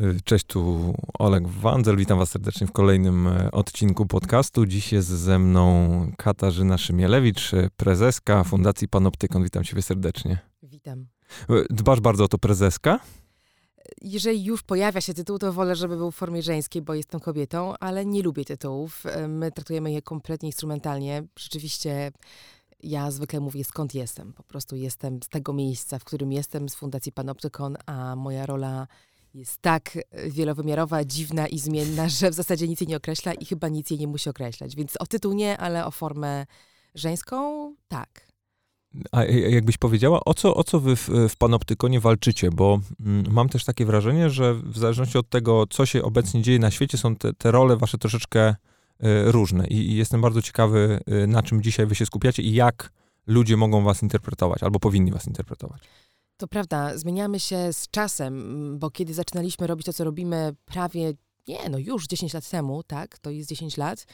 [0.00, 1.96] Y, Cześć, tu Oleg Wandel.
[1.96, 4.66] Witam Was serdecznie w kolejnym e, odcinku podcastu.
[4.66, 9.44] Dziś jest ze mną Katarzyna Szymielewicz, e, prezeska Fundacji Panoptykon.
[9.44, 10.38] Witam Ciebie serdecznie.
[10.62, 11.06] Witam.
[11.50, 13.00] E, Dbasz bardzo o to prezeska?
[14.02, 17.74] Jeżeli już pojawia się tytuł, to wolę, żeby był w formie żeńskiej, bo jestem kobietą,
[17.80, 19.04] ale nie lubię tytułów.
[19.28, 21.22] My traktujemy je kompletnie instrumentalnie.
[21.38, 22.12] Rzeczywiście
[22.82, 24.32] ja zwykle mówię skąd jestem.
[24.32, 28.86] Po prostu jestem z tego miejsca, w którym jestem, z Fundacji Panoptykon, a moja rola
[29.34, 33.44] jest tak e, wielowymiarowa, dziwna i zmienna, że w zasadzie nic jej nie określa i
[33.44, 34.76] chyba nic jej nie musi określać.
[34.76, 36.46] Więc o tytuł nie, ale o formę
[36.94, 38.32] żeńską tak.
[39.12, 42.50] A jakbyś powiedziała, o co, o co wy w, w Panoptykonie walczycie?
[42.50, 46.58] Bo mm, mam też takie wrażenie, że w zależności od tego, co się obecnie dzieje
[46.58, 48.56] na świecie, są te, te role wasze troszeczkę e,
[49.32, 49.66] różne.
[49.66, 52.92] I, I jestem bardzo ciekawy, e, na czym dzisiaj wy się skupiacie i jak
[53.26, 55.82] ludzie mogą was interpretować, albo powinni was interpretować.
[56.42, 61.12] To prawda, zmieniamy się z czasem, m, bo kiedy zaczynaliśmy robić to, co robimy prawie,
[61.48, 64.06] nie, no już 10 lat temu, tak, to jest 10 lat,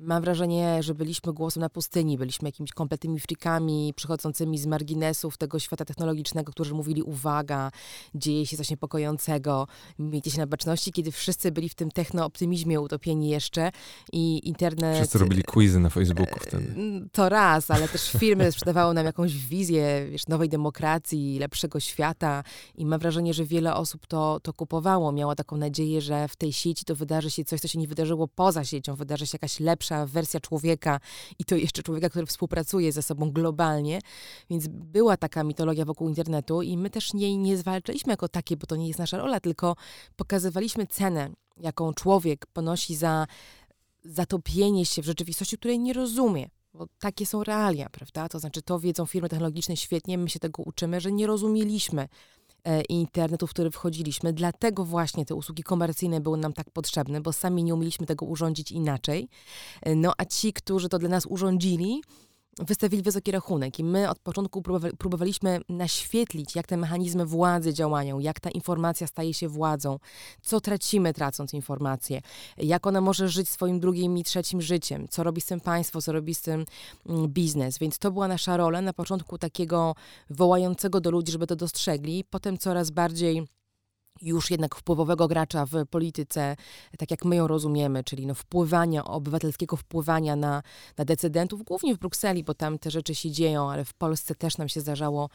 [0.00, 5.58] mam wrażenie, że byliśmy głosem na pustyni, byliśmy jakimiś kompletnymi frikami przychodzącymi z marginesów tego
[5.58, 7.70] świata technologicznego, którzy mówili, uwaga,
[8.14, 9.66] dzieje się coś niepokojącego,
[9.98, 13.70] miejcie się na baczności, kiedy wszyscy byli w tym technooptymizmie utopieni jeszcze
[14.12, 14.96] i internet...
[14.96, 16.74] Wszyscy robili quizy na Facebooku wtedy.
[17.12, 22.86] To raz, ale też firmy sprzedawały nam jakąś wizję wiesz, nowej demokracji, lepszego świata i
[22.86, 25.12] mam wrażenie, że wiele osób to, to kupowało.
[25.12, 28.28] Miało taką nadzieję, że w tej sieci to wydarzy się coś, co się nie wydarzyło
[28.28, 31.00] poza siecią, wydarzy się jakaś lepsza wersja człowieka
[31.38, 34.00] i to jeszcze człowieka, który współpracuje ze sobą globalnie.
[34.50, 38.66] Więc była taka mitologia wokół internetu i my też jej nie zwalczaliśmy jako takie, bo
[38.66, 39.76] to nie jest nasza rola, tylko
[40.16, 43.26] pokazywaliśmy cenę, jaką człowiek ponosi za
[44.04, 46.48] zatopienie się w rzeczywistości, której nie rozumie.
[46.74, 48.28] Bo takie są realia, prawda?
[48.28, 52.08] To znaczy, to wiedzą firmy technologiczne świetnie, my się tego uczymy, że nie rozumieliśmy
[52.64, 54.32] e, internetu, w który wchodziliśmy.
[54.32, 58.72] Dlatego właśnie te usługi komercyjne były nam tak potrzebne, bo sami nie umieliśmy tego urządzić
[58.72, 59.28] inaczej.
[59.82, 62.02] E, No a ci, którzy to dla nas urządzili,
[62.58, 68.18] wystawili wysoki rachunek i my od początku próbowa- próbowaliśmy naświetlić, jak te mechanizmy władzy działają,
[68.18, 69.98] jak ta informacja staje się władzą,
[70.42, 72.20] co tracimy tracąc informację,
[72.56, 76.12] jak ona może żyć swoim drugim i trzecim życiem, co robi z tym państwo, co
[76.12, 76.64] robi z tym
[77.06, 77.78] mm, biznes.
[77.78, 79.94] Więc to była nasza rola na początku takiego
[80.30, 83.46] wołającego do ludzi, żeby to dostrzegli, potem coraz bardziej
[84.22, 86.56] już jednak wpływowego gracza w polityce,
[86.98, 90.62] tak jak my ją rozumiemy, czyli no wpływania, obywatelskiego wpływania na,
[90.98, 94.58] na decydentów, głównie w Brukseli, bo tam te rzeczy się dzieją, ale w Polsce też
[94.58, 95.28] nam się zdarzało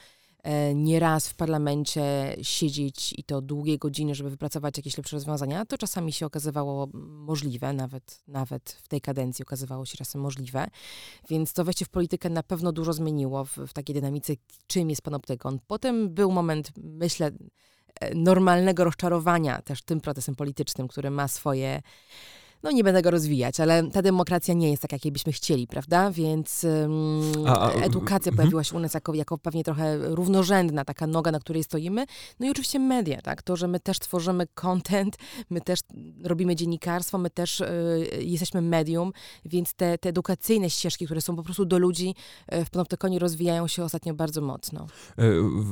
[0.44, 5.66] e, nieraz w parlamencie siedzieć i to długie godziny, żeby wypracować jakieś lepsze rozwiązania.
[5.66, 10.68] To czasami się okazywało możliwe, nawet, nawet w tej kadencji okazywało się czasem możliwe.
[11.30, 14.34] Więc to wejście w politykę na pewno dużo zmieniło w, w takiej dynamice,
[14.68, 15.60] czym jest panoptykon.
[15.68, 17.32] Potem był moment, myślę,
[18.16, 21.82] normalnego rozczarowania też tym procesem politycznym, który ma swoje.
[22.64, 26.12] No nie będę go rozwijać, ale ta demokracja nie jest tak, jakiej byśmy chcieli, prawda?
[26.12, 28.36] Więc ym, A, a, edukacja mhm.
[28.36, 32.06] pojawiła się u nas jako, jako pewnie trochę równorzędna taka noga, na której stoimy.
[32.40, 33.42] No i oczywiście media, tak?
[33.42, 35.18] To, że my też tworzymy content,
[35.50, 35.80] my też
[36.24, 37.68] robimy dziennikarstwo, my też y,
[38.20, 39.12] jesteśmy medium,
[39.46, 42.16] więc te, te edukacyjne ścieżki, które są po prostu do ludzi
[42.54, 44.88] y, w Panoptykonie rozwijają się ostatnio bardzo mocno.
[45.18, 45.24] E,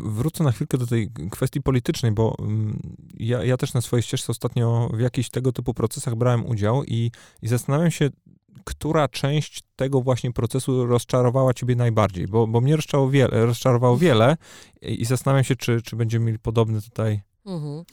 [0.03, 2.79] Wrócę na chwilkę do tej kwestii politycznej, bo mm,
[3.19, 7.11] ja, ja też na swojej ścieżce ostatnio w jakichś tego typu procesach brałem udział i,
[7.41, 8.09] i zastanawiam się,
[8.63, 14.37] która część tego właśnie procesu rozczarowała ciebie najbardziej, bo, bo mnie rozczarowało wiele, rozczarowało wiele
[14.81, 17.83] i, i zastanawiam się, czy, czy będziemy mieli podobny tutaj, Mhm.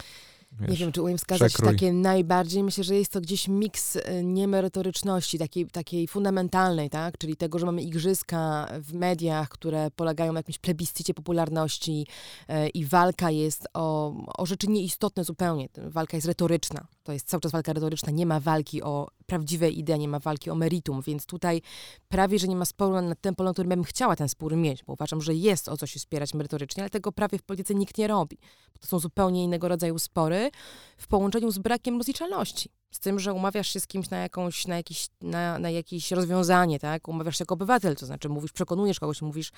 [0.61, 1.73] Wiesz, Nie wiem, czy umiem wskazać przekrój.
[1.73, 2.63] takie najbardziej.
[2.63, 7.19] Myślę, że jest to gdzieś miks e, niemerytoryczności, takiej, takiej fundamentalnej, tak?
[7.19, 12.07] Czyli tego, że mamy igrzyska w mediach, które polegają na jakimś plebiscycie popularności
[12.49, 15.69] e, i walka jest o, o rzeczy nieistotne zupełnie.
[15.77, 16.87] Walka jest retoryczna.
[17.05, 18.13] To jest cały czas walka retoryczna.
[18.13, 21.63] Nie ma walki o prawdziwe idee, nie ma walki o meritum, więc tutaj
[22.09, 24.85] prawie, że nie ma sporu na ten polu, na którym bym chciała ten spór mieć,
[24.85, 27.99] bo uważam, że jest o co się spierać merytorycznie, ale tego prawie w polityce nikt
[27.99, 28.39] nie robi.
[28.81, 30.51] To są zupełnie innego rodzaju spory
[30.97, 32.71] w połączeniu z brakiem rozliczalności.
[32.95, 36.79] Z tym, że umawiasz się z kimś na, jakąś, na, jakiś, na, na jakieś rozwiązanie,
[36.79, 37.09] tak?
[37.09, 39.53] Umawiasz się jako obywatel, to znaczy mówisz, przekonujesz kogoś, mówisz,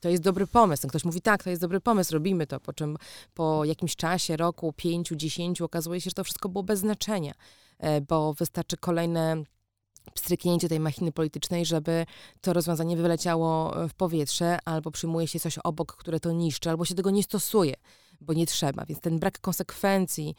[0.00, 0.80] to jest dobry pomysł.
[0.80, 2.60] Ten ktoś mówi, tak, to jest dobry pomysł, robimy to.
[2.60, 2.96] Po czym
[3.34, 7.34] po jakimś czasie, roku, pięciu, dziesięciu, okazuje się, że to wszystko było bez znaczenia,
[7.78, 9.42] e, bo wystarczy kolejne
[10.14, 12.06] pstryknięcie tej machiny politycznej, żeby
[12.40, 16.84] to rozwiązanie wyleciało e, w powietrze, albo przyjmuje się coś obok, które to niszczy, albo
[16.84, 17.74] się tego nie stosuje,
[18.20, 18.84] bo nie trzeba.
[18.86, 20.34] Więc ten brak konsekwencji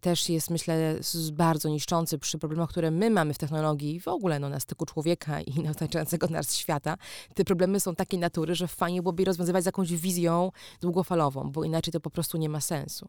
[0.00, 0.98] też jest, myślę,
[1.32, 5.40] bardzo niszczący przy problemach, które my mamy w technologii w ogóle no, na styku człowieka
[5.40, 6.96] i na otaczającego nas świata.
[7.34, 11.64] Te problemy są takiej natury, że fajnie byłoby je rozwiązywać z jakąś wizją długofalową, bo
[11.64, 13.08] inaczej to po prostu nie ma sensu.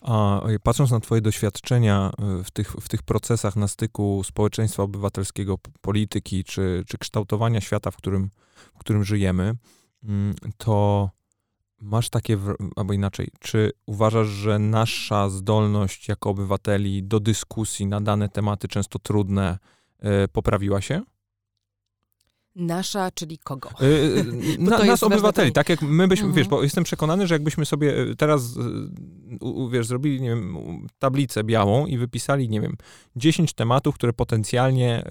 [0.00, 5.58] A patrząc na Twoje doświadczenia e, w tych, w tych procesach na styku społeczeństwa obywatelskiego,
[5.80, 8.30] polityki czy, czy kształtowania świata, w którym,
[8.74, 9.54] w którym żyjemy,
[10.04, 11.10] mm, to
[11.80, 12.38] masz takie,
[12.76, 18.98] albo inaczej, czy uważasz, że nasza zdolność jako obywateli do dyskusji na dane tematy, często
[18.98, 19.58] trudne,
[19.98, 21.02] e, poprawiła się?
[22.56, 23.70] Nasza, czyli kogo?
[23.80, 26.36] Yy, na, nas obywateli, tak jak my byśmy, mhm.
[26.36, 28.58] wiesz, bo jestem przekonany, że jakbyśmy sobie teraz,
[29.70, 30.56] wiesz, zrobili, nie wiem,
[30.98, 32.76] tablicę białą i wypisali, nie wiem,
[33.16, 35.04] 10 tematów, które potencjalnie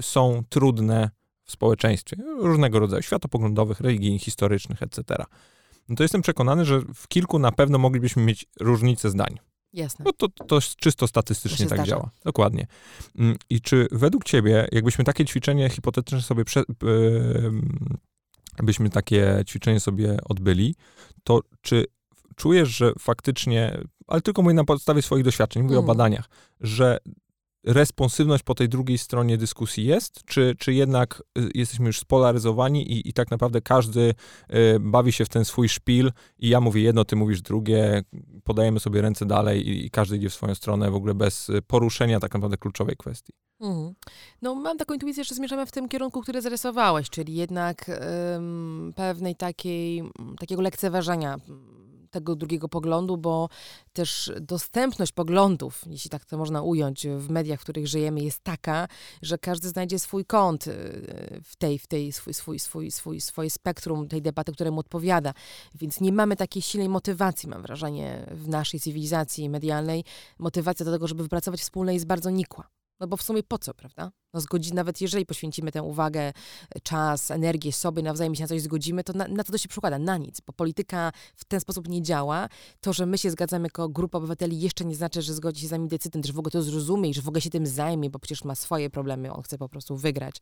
[0.00, 1.10] są trudne
[1.44, 5.24] w społeczeństwie, różnego rodzaju, światopoglądowych, religijnych, historycznych, etc.
[5.88, 9.38] No to jestem przekonany, że w kilku na pewno moglibyśmy mieć różnice zdań.
[9.72, 10.04] Jasne.
[10.04, 11.90] Bo to, to czysto statystycznie tak zdarza.
[11.90, 12.10] działa.
[12.24, 12.66] Dokładnie.
[13.18, 16.62] Mm, I czy według ciebie, jakbyśmy takie ćwiczenie hipotetyczne sobie prze,
[18.62, 20.74] byśmy takie ćwiczenie sobie odbyli,
[21.24, 21.84] to czy
[22.36, 25.84] czujesz, że faktycznie, ale tylko mówię na podstawie swoich doświadczeń, mówię mm.
[25.84, 26.28] o badaniach,
[26.60, 26.98] że
[27.66, 33.08] responsywność po tej drugiej stronie dyskusji jest, czy, czy jednak y, jesteśmy już spolaryzowani i,
[33.08, 34.14] i tak naprawdę każdy
[34.54, 38.02] y, bawi się w ten swój szpil i ja mówię jedno, ty mówisz drugie,
[38.44, 42.20] podajemy sobie ręce dalej i, i każdy idzie w swoją stronę w ogóle bez poruszenia
[42.20, 43.32] tak naprawdę kluczowej kwestii.
[43.60, 43.94] Mhm.
[44.42, 47.90] No mam taką intuicję, że zmierzamy w tym kierunku, który zarysowałeś, czyli jednak
[48.36, 50.02] ym, pewnej takiej,
[50.38, 51.36] takiego lekceważenia
[52.16, 53.48] tego drugiego poglądu, bo
[53.92, 58.88] też dostępność poglądów, jeśli tak to można ująć, w mediach, w których żyjemy, jest taka,
[59.22, 60.72] że każdy znajdzie swój kąt y,
[61.44, 65.34] w tej, w tej swój, swój, swój, swój, swoje spektrum tej debaty, któremu odpowiada.
[65.74, 70.04] Więc nie mamy takiej silnej motywacji, mam wrażenie, w naszej cywilizacji medialnej.
[70.38, 72.68] Motywacja do tego, żeby wypracować wspólne jest bardzo nikła.
[73.00, 74.12] No bo w sumie po co, prawda?
[74.36, 76.32] No zgodzi, nawet jeżeli poświęcimy tę uwagę,
[76.82, 79.98] czas, energię sobie, nawzajem się na coś zgodzimy, to na, na to to się przykłada,
[79.98, 82.48] na nic, bo polityka w ten sposób nie działa.
[82.80, 85.70] To, że my się zgadzamy jako grupa obywateli jeszcze nie znaczy, że zgodzi się z
[85.70, 88.18] nami decydent, że w ogóle to zrozumie i że w ogóle się tym zajmie, bo
[88.18, 90.36] przecież ma swoje problemy, on chce po prostu wygrać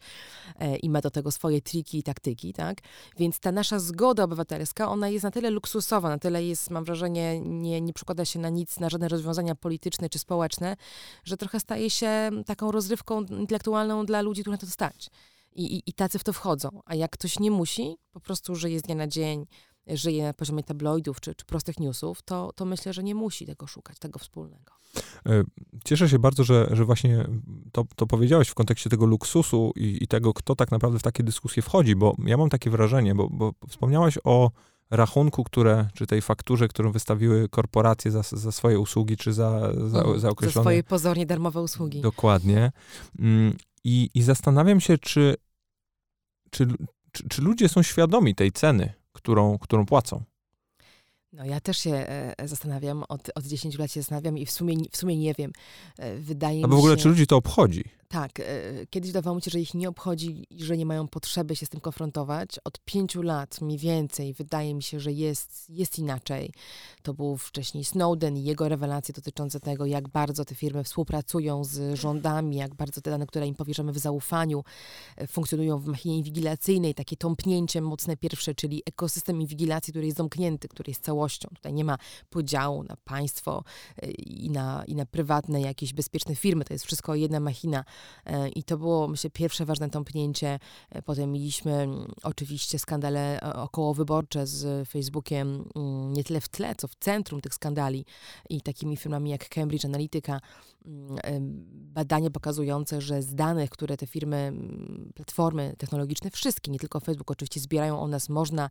[0.59, 2.81] e, i ma do tego swoje triki i taktyki, tak?
[3.19, 7.41] Więc ta nasza zgoda obywatelska, ona jest na tyle luksusowa, na tyle jest, mam wrażenie,
[7.41, 10.77] nie, nie przekłada się na nic, na żadne rozwiązania polityczne czy społeczne,
[11.25, 15.11] że trochę staje się taką rozrywką intelektualną dla ludzi, których na to stać.
[15.53, 16.81] I, i, I tacy w to wchodzą.
[16.85, 19.47] A jak ktoś nie musi, po prostu żyje z dnia na dzień,
[19.87, 23.67] żyje na poziomie tabloidów czy, czy prostych newsów, to, to myślę, że nie musi tego
[23.67, 24.73] szukać, tego wspólnego.
[25.27, 25.45] E,
[25.85, 27.27] cieszę się bardzo, że, że właśnie
[27.73, 31.23] to, to powiedziałeś w kontekście tego luksusu i, i tego, kto tak naprawdę w takie
[31.23, 34.51] dyskusje wchodzi, bo ja mam takie wrażenie, bo, bo wspomniałaś o
[34.91, 40.03] rachunku, które, czy tej fakturze, którą wystawiły korporacje za, za swoje usługi, czy za, za,
[40.03, 40.55] mm, za określone...
[40.55, 42.01] Za swoje pozornie darmowe usługi.
[42.01, 42.73] Dokładnie.
[43.85, 45.37] I, i zastanawiam się, czy,
[46.51, 46.67] czy,
[47.13, 50.25] czy, czy ludzie są świadomi tej ceny, którą, którą płacą.
[51.33, 54.51] No ja też się e, e zastanawiam, od, od 10 lat się zastanawiam i w
[54.51, 55.53] sumie, w sumie nie wiem.
[55.99, 57.03] E, wydaje A mi w ogóle się...
[57.03, 57.85] czy ludzi to obchodzi?
[58.15, 58.45] Tak, e,
[58.91, 61.69] kiedyś wydawało mi się, że ich nie obchodzi i że nie mają potrzeby się z
[61.69, 62.49] tym konfrontować.
[62.65, 66.53] Od pięciu lat mniej więcej wydaje mi się, że jest, jest inaczej.
[67.03, 71.99] To był wcześniej Snowden i jego rewelacje dotyczące tego, jak bardzo te firmy współpracują z
[71.99, 74.65] rządami, jak bardzo te dane, które im powierzamy w zaufaniu,
[75.17, 76.95] e, funkcjonują w machinie inwigilacyjnej.
[76.95, 81.49] Takie tąpnięcie mocne pierwsze, czyli ekosystem inwigilacji, który jest zamknięty, który jest całością.
[81.55, 81.99] Tutaj nie ma
[82.31, 83.65] podziału na państwo
[84.03, 86.65] e, i na, i na prywatne jakieś bezpieczne firmy.
[86.65, 87.85] To jest wszystko jedna machina
[88.55, 90.59] I to było, myślę, pierwsze ważne tąpnięcie.
[90.91, 96.75] E, potem mieliśmy mm, oczywiście skandale e, okołowyborcze z Facebookiem, mm, nie tyle w tle,
[96.75, 98.05] co w centrum tych skandali
[98.51, 100.41] i takimi firmami jak Cambridge Analytica.
[100.87, 101.17] Mm,
[101.95, 104.53] badanie pokazujące, że z danych, które te firmy,
[105.15, 108.71] platformy technologiczne, wszystkie, nie tylko Facebook oczywiście, zbierają o nas, można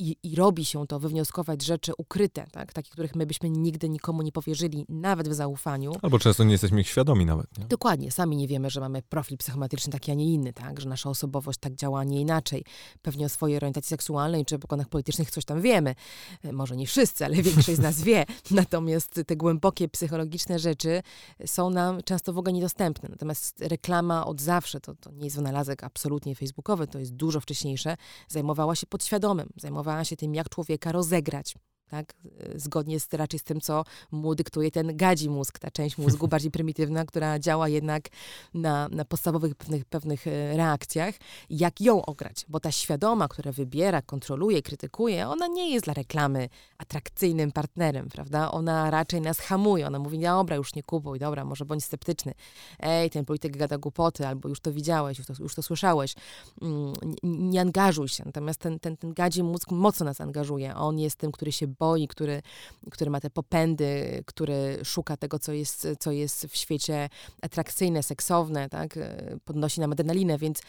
[0.00, 2.72] i, i, robi się to, wywnioskować rzeczy ukryte, tak?
[2.72, 5.92] takie, których my byśmy nigdy nikomu nie powierzyli, nawet w zaufaniu.
[6.02, 7.58] Albo często nie jesteśmy ich świadomi nawet.
[7.58, 7.64] Nie?
[7.64, 10.80] Dokładnie, sami nie wiemy, że mamy profil psychometryczny taki, a nie inny, tak?
[10.80, 12.64] że nasza osobowość tak działa, a nie inaczej.
[13.02, 15.94] Pewnie o swojej orientacji seksualnej czy pokonach politycznych coś tam wiemy.
[16.44, 18.26] E, może nie wszyscy, ale większość z nas wie.
[18.50, 21.02] Natomiast te głębokie psychologiczne rzeczy
[21.46, 23.08] są nam często w ogóle niedostępne.
[23.08, 27.96] Natomiast reklama od zawsze, to, to nie jest wynalazek absolutnie facebookowy, to jest dużo wcześniejsze,
[28.28, 31.54] zajmowała się podświadomym, zajmowała zajmowała się tym, jak człowieka rozegrać.
[31.90, 32.14] Tak?
[32.54, 36.50] Zgodnie z, raczej z tym, co mu dyktuje ten gadzi mózg, ta część mózgu bardziej
[36.50, 38.08] prymitywna, która działa jednak
[38.54, 41.14] na, na podstawowych pewnych, pewnych e, reakcjach.
[41.50, 42.44] Jak ją ograć?
[42.48, 48.50] Bo ta świadoma, która wybiera, kontroluje, krytykuje, ona nie jest dla reklamy atrakcyjnym partnerem, prawda?
[48.50, 49.86] Ona raczej nas hamuje.
[49.86, 52.34] Ona mówi, dobra, już nie kupuj, dobra, może bądź sceptyczny.
[52.80, 56.14] Ej, ten polityk gada głupoty, albo już to widziałeś, już to, już to słyszałeś.
[56.62, 56.92] Mm,
[57.22, 58.22] nie angażuj się.
[58.26, 60.76] Natomiast ten, ten, ten gadzi mózg mocno nas angażuje.
[60.76, 62.42] On jest tym, który się boi, który,
[62.90, 67.08] który ma te popędy, który szuka tego, co jest, co jest w świecie
[67.42, 68.98] atrakcyjne, seksowne, tak?
[69.44, 70.62] podnosi nam adrenalinę, więc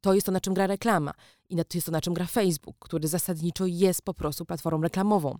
[0.00, 1.12] to jest to, na czym gra reklama.
[1.50, 5.38] I to jest to, na czym gra Facebook, który zasadniczo jest po prostu platformą reklamową.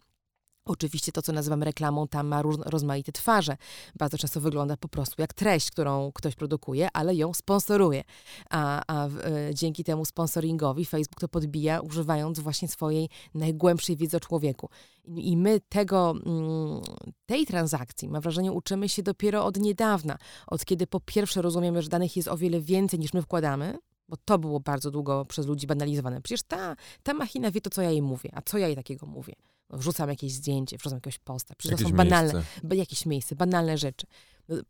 [0.69, 3.57] Oczywiście to, co nazywamy reklamą, tam ma rozmaite twarze.
[3.99, 8.05] Bardzo często wygląda po prostu jak treść, którą ktoś produkuje, ale ją sponsoruje.
[8.51, 9.11] A, a e,
[9.55, 14.69] dzięki temu sponsoringowi Facebook to podbija, używając właśnie swojej najgłębszej wiedzy o człowieku.
[15.05, 16.81] I, i my tego, mm,
[17.27, 20.19] tej transakcji, mam wrażenie, uczymy się dopiero od niedawna.
[20.47, 24.17] Od kiedy po pierwsze rozumiemy, że danych jest o wiele więcej niż my wkładamy, bo
[24.25, 26.21] to było bardzo długo przez ludzi banalizowane.
[26.21, 29.07] Przecież ta, ta machina wie to, co ja jej mówię, a co ja jej takiego
[29.07, 29.35] mówię
[29.71, 31.55] wrzucam jakieś zdjęcie, wrzucam jakiegoś posta.
[31.59, 32.77] Przecież to są banalne, miejsce.
[32.77, 34.07] jakieś miejsce, banalne rzeczy.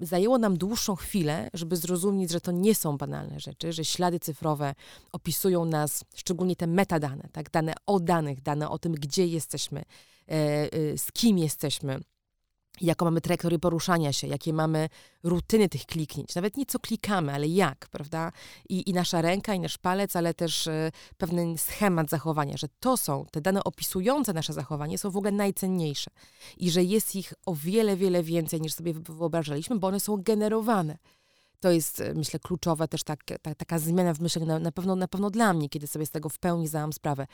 [0.00, 4.74] Zajęło nam dłuższą chwilę, żeby zrozumieć, że to nie są banalne rzeczy, że ślady cyfrowe
[5.12, 7.50] opisują nas, szczególnie te metadane, tak?
[7.50, 9.80] dane o danych, dane o tym, gdzie jesteśmy,
[10.28, 12.00] e, e, z kim jesteśmy,
[12.80, 14.88] jaką mamy trajektorię poruszania się, jakie mamy
[15.22, 16.34] rutyny tych kliknięć.
[16.34, 18.32] Nawet nie co klikamy, ale jak, prawda?
[18.68, 22.96] I, i nasza ręka, i nasz palec, ale też y, pewien schemat zachowania, że to
[22.96, 26.10] są, te dane opisujące nasze zachowanie są w ogóle najcenniejsze.
[26.56, 30.98] I że jest ich o wiele, wiele więcej niż sobie wyobrażaliśmy, bo one są generowane.
[31.60, 34.96] To jest, e, myślę, kluczowa też tak, ta, taka zmiana w myśleniu, na, na, pewno,
[34.96, 37.26] na pewno dla mnie, kiedy sobie z tego w pełni zdałam sprawę.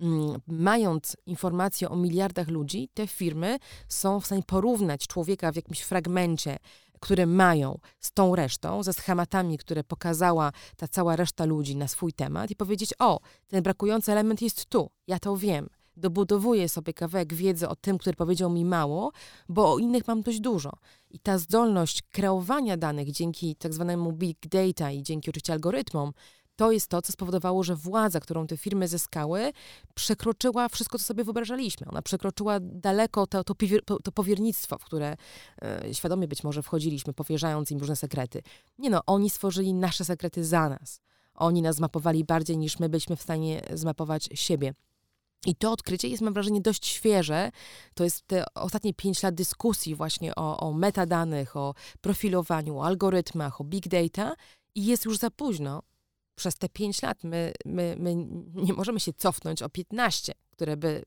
[0.00, 3.58] Mm, mając informacje o miliardach ludzi, te firmy
[3.88, 6.58] są w stanie porównać człowieka w jakimś fragmencie,
[7.00, 12.12] które mają z tą resztą, ze schematami, które pokazała ta cała reszta ludzi na swój
[12.12, 17.34] temat i powiedzieć: O, ten brakujący element jest tu, ja to wiem dobudowuję sobie kawałek
[17.34, 19.12] wiedzy o tym, który powiedział mi mało,
[19.48, 20.72] bo o innych mam dość dużo.
[21.10, 26.12] I ta zdolność kreowania danych dzięki tak zwanemu big data i dzięki oczywiście algorytmom,
[26.56, 29.52] to jest to, co spowodowało, że władza, którą te firmy zyskały,
[29.94, 31.86] przekroczyła wszystko, co sobie wyobrażaliśmy.
[31.88, 33.54] Ona przekroczyła daleko to, to,
[34.04, 35.16] to powiernictwo, w które
[35.62, 38.42] e, świadomie być może wchodziliśmy, powierzając im różne sekrety.
[38.78, 41.00] Nie no, oni stworzyli nasze sekrety za nas.
[41.34, 44.74] Oni nas zmapowali bardziej niż my byliśmy w stanie zmapować siebie.
[45.46, 47.50] I to odkrycie jest, mam wrażenie, dość świeże.
[47.94, 53.60] To jest te ostatnie pięć lat dyskusji właśnie o, o metadanych, o profilowaniu, o algorytmach,
[53.60, 54.34] o big data
[54.74, 55.82] i jest już za późno.
[56.34, 58.14] Przez te pięć lat my, my, my
[58.54, 61.02] nie możemy się cofnąć o 15, które by,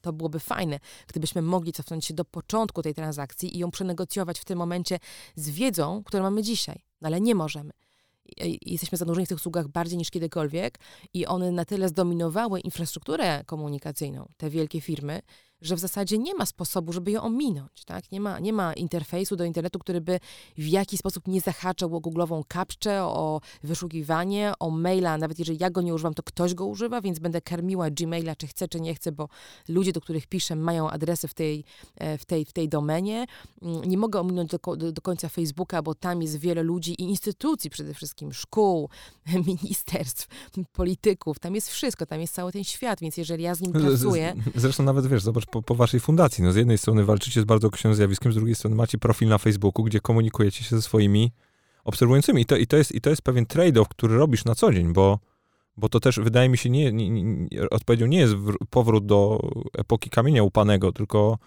[0.00, 4.44] to byłoby fajne, gdybyśmy mogli cofnąć się do początku tej transakcji i ją przenegocjować w
[4.44, 4.98] tym momencie
[5.34, 6.84] z wiedzą, którą mamy dzisiaj.
[7.00, 7.72] No ale nie możemy
[8.66, 10.78] jesteśmy zanurzeni w tych usługach bardziej niż kiedykolwiek
[11.14, 15.22] i one na tyle zdominowały infrastrukturę komunikacyjną, te wielkie firmy,
[15.60, 17.84] że w zasadzie nie ma sposobu, żeby ją ominąć.
[17.84, 18.12] Tak?
[18.12, 20.20] Nie, ma, nie ma interfejsu do internetu, który by
[20.58, 25.18] w jakiś sposób nie zahaczał o googlową kapczę, o wyszukiwanie, o maila.
[25.18, 28.46] Nawet jeżeli ja go nie używam, to ktoś go używa, więc będę karmiła Gmaila, czy
[28.46, 29.28] chcę, czy nie chcę, bo
[29.68, 31.64] ludzie, do których piszę, mają adresy w tej,
[31.96, 33.26] e, w tej, w tej domenie.
[33.62, 37.02] Mm, nie mogę ominąć do, do, do końca Facebooka, bo tam jest wiele ludzi i
[37.02, 38.88] instytucji przede wszystkim, szkół,
[39.62, 40.26] ministerstw,
[40.72, 41.38] polityków.
[41.38, 44.34] Tam jest wszystko, tam jest cały ten świat, więc jeżeli ja z nim pracuję...
[44.54, 46.44] Zresztą nawet, wiesz, zobacz, po, po, waszej fundacji.
[46.44, 49.38] No z jednej strony walczycie z bardzo określonym zjawiskiem, z drugiej strony macie profil na
[49.38, 51.32] Facebooku, gdzie komunikujecie się ze swoimi
[51.84, 52.42] obserwującymi.
[52.42, 54.92] I to, i to, jest, i to jest pewien trade-off, który robisz na co dzień,
[54.92, 55.18] bo,
[55.76, 58.34] bo to też wydaje mi się, nie, nie, nie odpowiedzią nie jest
[58.70, 61.38] powrót do epoki kamienia upanego, tylko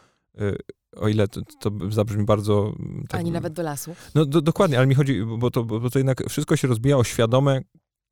[0.42, 0.56] y,
[0.96, 2.74] o ile to, to zabrzmi bardzo...
[3.10, 3.96] Tak, Ani nawet do lasu.
[4.16, 7.04] No do, dokładnie, ale mi chodzi, bo to, bo to jednak wszystko się rozbija o
[7.04, 7.62] świadome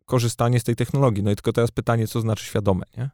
[0.06, 1.24] korzystanie z tej technologii.
[1.24, 3.10] No i tylko teraz pytanie, co znaczy świadome, nie?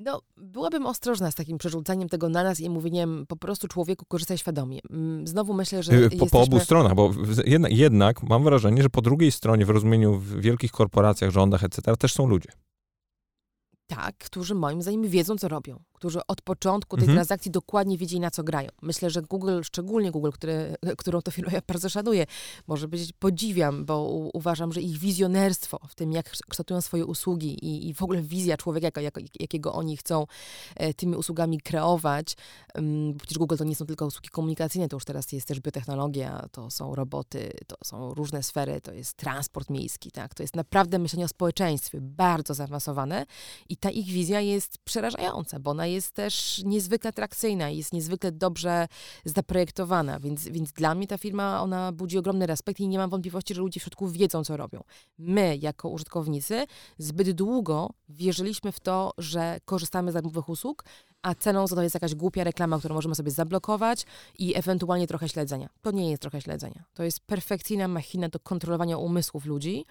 [0.00, 4.38] No, byłabym ostrożna z takim przerzucaniem tego na nas i mówieniem po prostu człowieku korzystaj
[4.38, 4.80] świadomie.
[4.90, 5.92] Mm, znowu myślę, że.
[5.92, 6.30] Po, jesteśmy...
[6.30, 7.10] po obu stronach, bo
[7.44, 11.96] jednak, jednak mam wrażenie, że po drugiej stronie, w rozumieniu w wielkich korporacjach, rządach, etc.,
[11.96, 12.48] też są ludzie.
[13.94, 17.16] Tak, którzy moim zdaniem wiedzą, co robią którzy od początku tej mhm.
[17.16, 18.68] transakcji dokładnie wiedzieli, na co grają.
[18.82, 22.26] Myślę, że Google, szczególnie Google, który, którą to firmę ja bardzo szanuję,
[22.66, 27.64] może być podziwiam, bo u, uważam, że ich wizjonerstwo w tym, jak kształtują swoje usługi
[27.64, 30.26] i, i w ogóle wizja człowieka, jak, jakiego oni chcą
[30.76, 32.36] e, tymi usługami kreować,
[32.74, 35.60] um, bo przecież Google to nie są tylko usługi komunikacyjne, to już teraz jest też
[35.60, 40.34] biotechnologia, to są roboty, to są różne sfery, to jest transport miejski, tak?
[40.34, 43.26] To jest naprawdę myślenie o społeczeństwie bardzo zaawansowane
[43.68, 48.88] i ta ich wizja jest przerażająca, bo ona jest też niezwykle atrakcyjna, jest niezwykle dobrze
[49.24, 53.54] zaprojektowana, więc, więc dla mnie ta firma, ona budzi ogromny respekt i nie mam wątpliwości,
[53.54, 54.82] że ludzie w środku wiedzą, co robią.
[55.18, 56.66] My, jako użytkownicy,
[56.98, 60.84] zbyt długo wierzyliśmy w to, że korzystamy z darmowych usług,
[61.22, 64.06] a ceną za to jest jakaś głupia reklama, którą możemy sobie zablokować
[64.38, 65.68] i ewentualnie trochę śledzenia.
[65.82, 66.84] To nie jest trochę śledzenia.
[66.94, 69.84] To jest perfekcyjna machina do kontrolowania umysłów ludzi,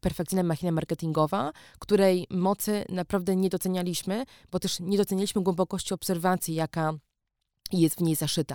[0.00, 6.92] perfekcyjna machina marketingowa, której mocy naprawdę nie docenialiśmy, bo też nie docenialiśmy głębokości obserwacji, jaka
[7.72, 8.54] jest w niej zaszyta.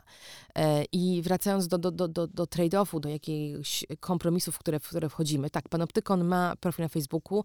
[0.55, 5.09] E, I wracając do, do, do, do, trade-offu, do jakichś kompromisów, w które, w które
[5.09, 5.49] wchodzimy.
[5.49, 7.43] Tak, Panoptykon ma profil na Facebooku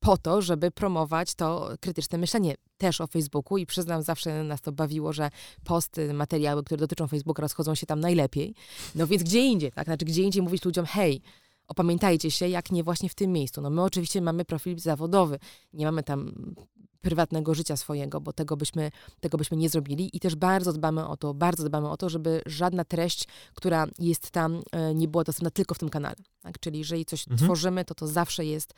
[0.00, 4.72] po to, żeby promować to krytyczne myślenie też o Facebooku i przyznam, zawsze nas to
[4.72, 5.30] bawiło, że
[5.64, 8.54] posty, materiały, które dotyczą Facebooka rozchodzą się tam najlepiej.
[8.94, 9.84] No więc gdzie indziej, tak?
[9.84, 11.22] Znaczy gdzie indziej mówić ludziom, hej,
[11.68, 13.60] opamiętajcie się, jak nie właśnie w tym miejscu.
[13.60, 15.38] No my oczywiście mamy profil zawodowy,
[15.72, 16.32] nie mamy tam
[17.04, 18.90] prywatnego życia swojego, bo tego byśmy,
[19.20, 22.42] tego byśmy nie zrobili i też bardzo dbamy o to, bardzo dbamy o to, żeby
[22.46, 26.16] żadna treść, która jest tam, e, nie była dostępna tylko w tym kanale.
[26.40, 26.58] Tak?
[26.58, 27.38] Czyli jeżeli coś mhm.
[27.38, 28.74] tworzymy, to to zawsze jest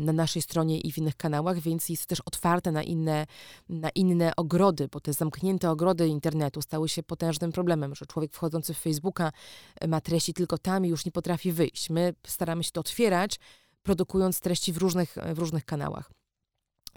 [0.00, 3.26] na naszej stronie i w innych kanałach, więc jest też otwarte na inne,
[3.68, 8.74] na inne ogrody, bo te zamknięte ogrody internetu stały się potężnym problemem, że człowiek wchodzący
[8.74, 9.32] w Facebooka
[9.80, 11.90] e, ma treści tylko tam i już nie potrafi wyjść.
[11.90, 13.38] My staramy się to otwierać,
[13.82, 16.19] produkując treści w różnych, w różnych kanałach.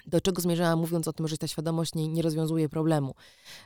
[0.06, 3.16] Do czego zmierzałam mówiąc o tym, że ta świadomość nie, nie rozwiązuje problemu?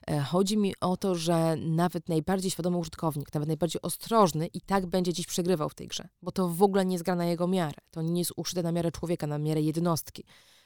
[0.08, 4.86] E, chodzi mi o to, że nawet najbardziej świadomy użytkownik, nawet najbardziej ostrożny i tak
[4.86, 7.48] będzie dziś przegrywał w tej grze, bo to w ogóle nie jest gra na jego
[7.48, 7.78] miarę.
[7.92, 10.24] To nie jest uszyte na miarę człowieka, na miarę jednostki.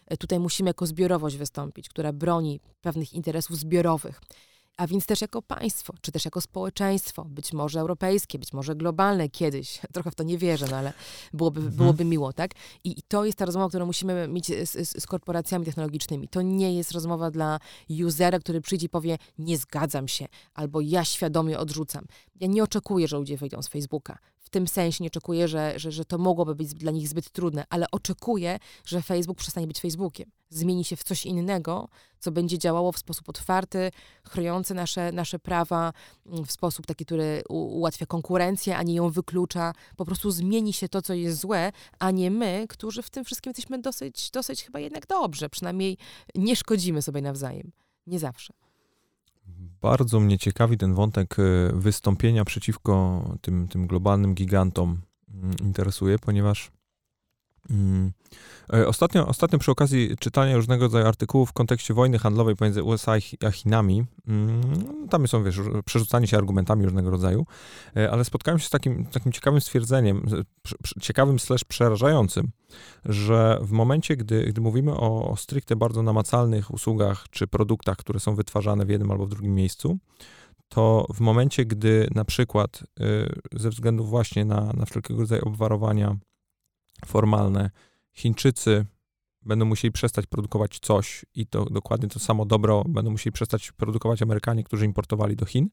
[0.07, 4.21] E, tutaj musimy jako zbiorowość wystąpić, która broni pewnych interesów zbiorowych
[4.77, 9.29] a więc też jako państwo, czy też jako społeczeństwo, być może europejskie, być może globalne
[9.29, 9.79] kiedyś.
[9.93, 10.93] Trochę w to nie wierzę, no ale
[11.33, 11.77] byłoby, mhm.
[11.77, 12.51] byłoby miło, tak?
[12.83, 16.27] I, I, to jest ta rozmowa, którą musimy mieć z, z, z, korporacjami technologicznymi.
[16.27, 17.59] To nie jest rozmowa dla
[18.07, 22.05] usera, który przyjdzie i powie, nie zgadzam się, albo ja świadomie odrzucam.
[22.39, 24.17] Ja nie oczekuję, że ludzie wyjdą z Facebooka
[24.51, 27.85] tym sensie nie oczekuję, że, że, że to mogłoby być dla nich zbyt trudne, ale
[27.91, 30.31] oczekuję, że Facebook przestanie być Facebookiem.
[30.49, 31.89] Zmieni się w coś innego,
[32.19, 33.91] co będzie działało w sposób otwarty,
[34.23, 35.93] chroniący nasze, nasze prawa,
[36.25, 39.73] mm, w sposób taki, który ułatwia konkurencję, a nie ją wyklucza.
[39.97, 43.49] Po prostu zmieni się to, co jest złe, a nie my, którzy w tym wszystkim
[43.49, 45.49] jesteśmy dosyć, dosyć chyba jednak dobrze.
[45.49, 45.97] Przynajmniej
[46.35, 47.71] nie szkodzimy sobie nawzajem.
[48.07, 48.60] Nie zawsze.
[49.81, 55.01] Bardzo mnie ciekawi ten wątek y, wystąpienia przeciwko tym, tym globalnym gigantom
[55.33, 56.71] mm, interesuje, ponieważ
[57.69, 58.11] mm,
[58.73, 63.13] e, Ostatnio, ostatnio przy okazji czytania różnego rodzaju artykułów w kontekście wojny handlowej pomiędzy USA
[63.45, 64.61] a Chinami, mm,
[65.09, 67.45] tam są, wiesz, przerzucanie się argumentami różnego rodzaju,
[67.97, 70.25] e, ale spotkałem się z takim, takim ciekawym stwierdzeniem,
[71.01, 72.51] ciekawym slash przerażającym,
[73.05, 78.19] że w momencie, gdy, gdy mówimy o, o stricte bardzo namacalnych usługach czy produktach, które
[78.19, 79.97] są wytwarzane w jednym albo w drugim miejscu,
[80.71, 86.17] to w momencie, gdy na przykład y, ze względu właśnie na, na wszelkiego rodzaju obwarowania
[87.05, 87.69] formalne,
[88.13, 88.85] Chińczycy
[89.41, 94.21] będą musieli przestać produkować coś i to dokładnie to samo dobro będą musieli przestać produkować
[94.21, 95.69] Amerykanie, którzy importowali do Chin,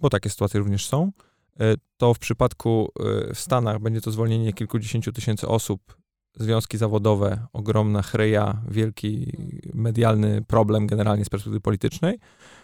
[0.00, 1.12] bo takie sytuacje również są,
[1.60, 2.92] E, to w przypadku
[3.30, 5.96] e, w Stanach będzie to zwolnienie kilkudziesięciu tysięcy osób,
[6.36, 9.32] związki zawodowe, ogromna chreja, wielki
[9.74, 12.18] medialny problem generalnie z perspektywy politycznej,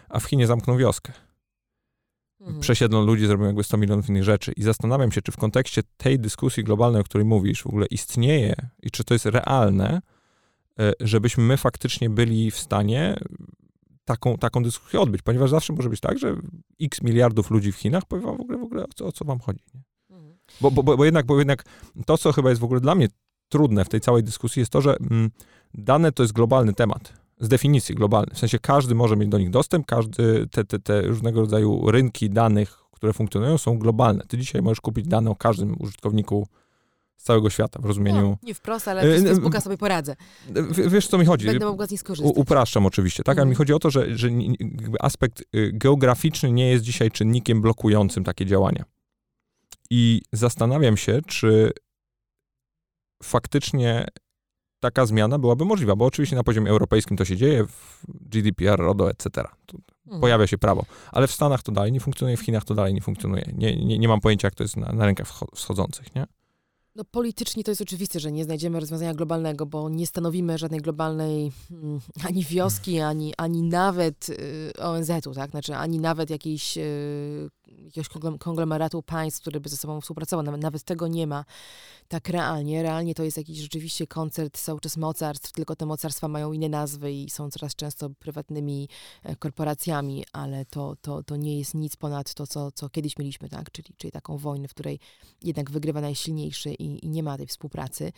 [0.09, 1.13] a w Chinie zamkną wioskę.
[2.39, 2.59] Mhm.
[2.59, 4.51] Przesiedlą ludzi, zrobią jakby 100 milionów innych rzeczy.
[4.51, 8.55] I zastanawiam się, czy w kontekście tej dyskusji globalnej, o której mówisz, w ogóle istnieje
[8.83, 10.01] i czy to jest realne,
[10.79, 13.15] e, żebyśmy my faktycznie byli w stanie
[14.05, 16.35] taką, taką dyskusję odbyć, ponieważ zawsze może być tak, że
[16.81, 19.25] x miliardów ludzi w Chinach powie wam w ogóle, w ogóle o, co, o co
[19.25, 19.63] wam chodzi.
[19.73, 19.81] Nie?
[20.15, 20.37] Mhm.
[20.61, 21.63] Bo, bo, bo, jednak, bo jednak
[22.05, 23.07] to, co chyba jest w ogóle dla mnie
[23.49, 25.29] trudne w tej całej dyskusji, jest to, że mm,
[25.73, 27.13] dane to jest globalny temat.
[27.39, 28.33] Z definicji globalny.
[28.33, 32.29] W sensie każdy może mieć do nich dostęp, każdy, te, te, te różnego rodzaju rynki
[32.29, 34.23] danych, które funkcjonują, są globalne.
[34.27, 36.47] Ty dzisiaj możesz kupić dane o każdym użytkowniku
[37.17, 38.21] z całego świata w rozumieniu.
[38.21, 40.15] No, nie wprost, ale z Facebooka sobie poradzę.
[40.47, 41.45] W, wiesz, co mi chodzi?
[41.45, 42.37] Będę mogła z nich skorzystać.
[42.37, 43.37] U, upraszczam oczywiście, tak?
[43.37, 43.57] Ale mi mhm.
[43.57, 44.29] chodzi o to, że, że
[44.99, 48.83] aspekt y, geograficzny nie jest dzisiaj czynnikiem blokującym takie działania.
[49.89, 51.71] I zastanawiam się, czy
[53.23, 54.07] faktycznie
[54.79, 59.09] taka zmiana byłaby możliwa, bo oczywiście na poziomie europejskim to się dzieje, w GDPR, RODO,
[59.09, 59.43] etc.
[60.05, 60.21] Mhm.
[60.21, 63.01] Pojawia się prawo, ale w Stanach to dalej nie funkcjonuje, w Chinach to dalej nie
[63.01, 63.51] funkcjonuje.
[63.53, 66.25] Nie, nie, nie mam pojęcia, jak to jest na, na rynkach wschodzących, nie?
[66.97, 71.51] No politycznie to jest oczywiste, że nie znajdziemy rozwiązania globalnego, bo nie stanowimy żadnej globalnej
[71.69, 75.51] hmm, ani wioski, ani, ani nawet y, ONZ-u, tak?
[75.51, 77.49] Znaczy ani nawet jakiejś y,
[77.87, 80.45] jakiegoś konglomeratu państw, który by ze sobą współpracował.
[80.45, 81.45] Nawet, nawet tego nie ma
[82.07, 82.83] tak realnie.
[82.83, 87.11] Realnie to jest jakiś rzeczywiście koncert cały czas mocarstw, tylko te mocarstwa mają inne nazwy
[87.13, 88.89] i są coraz często prywatnymi
[89.23, 93.49] e, korporacjami, ale to, to, to nie jest nic ponad to, co, co kiedyś mieliśmy,
[93.49, 93.71] tak?
[93.71, 94.99] czyli, czyli taką wojnę, w której
[95.43, 98.11] jednak wygrywa najsilniejszy i, i nie ma tej współpracy.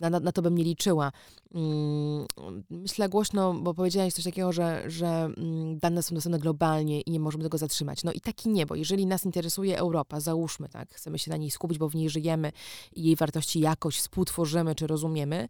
[0.00, 1.12] Na, na, na, to bym nie liczyła.
[1.54, 2.26] Mm,
[2.70, 7.20] myślę głośno, bo powiedziałeś coś takiego, że, że mm, dane są dostępne globalnie i nie
[7.20, 8.04] możemy tego zatrzymać.
[8.04, 11.50] No i taki nie, bo jeżeli nas interesuje Europa, załóżmy, tak, chcemy się na niej
[11.50, 12.52] skupić, bo w niej żyjemy
[12.92, 15.48] i jej wartości jakoś współtworzymy czy rozumiemy,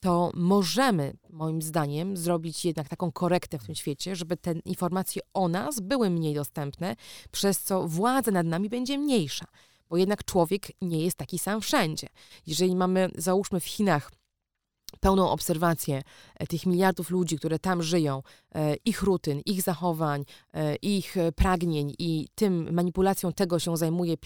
[0.00, 5.48] to możemy, moim zdaniem, zrobić jednak taką korektę w tym świecie, żeby te informacje o
[5.48, 6.96] nas były mniej dostępne,
[7.30, 9.46] przez co władza nad nami będzie mniejsza
[9.94, 12.06] bo jednak człowiek nie jest taki sam wszędzie.
[12.46, 14.12] Jeżeli mamy, załóżmy w Chinach,
[15.04, 16.02] pełną obserwację
[16.36, 18.22] e, tych miliardów ludzi, które tam żyją,
[18.54, 24.16] e, ich rutyn, ich zachowań, e, ich pragnień i tym manipulacją tego się zajmuje,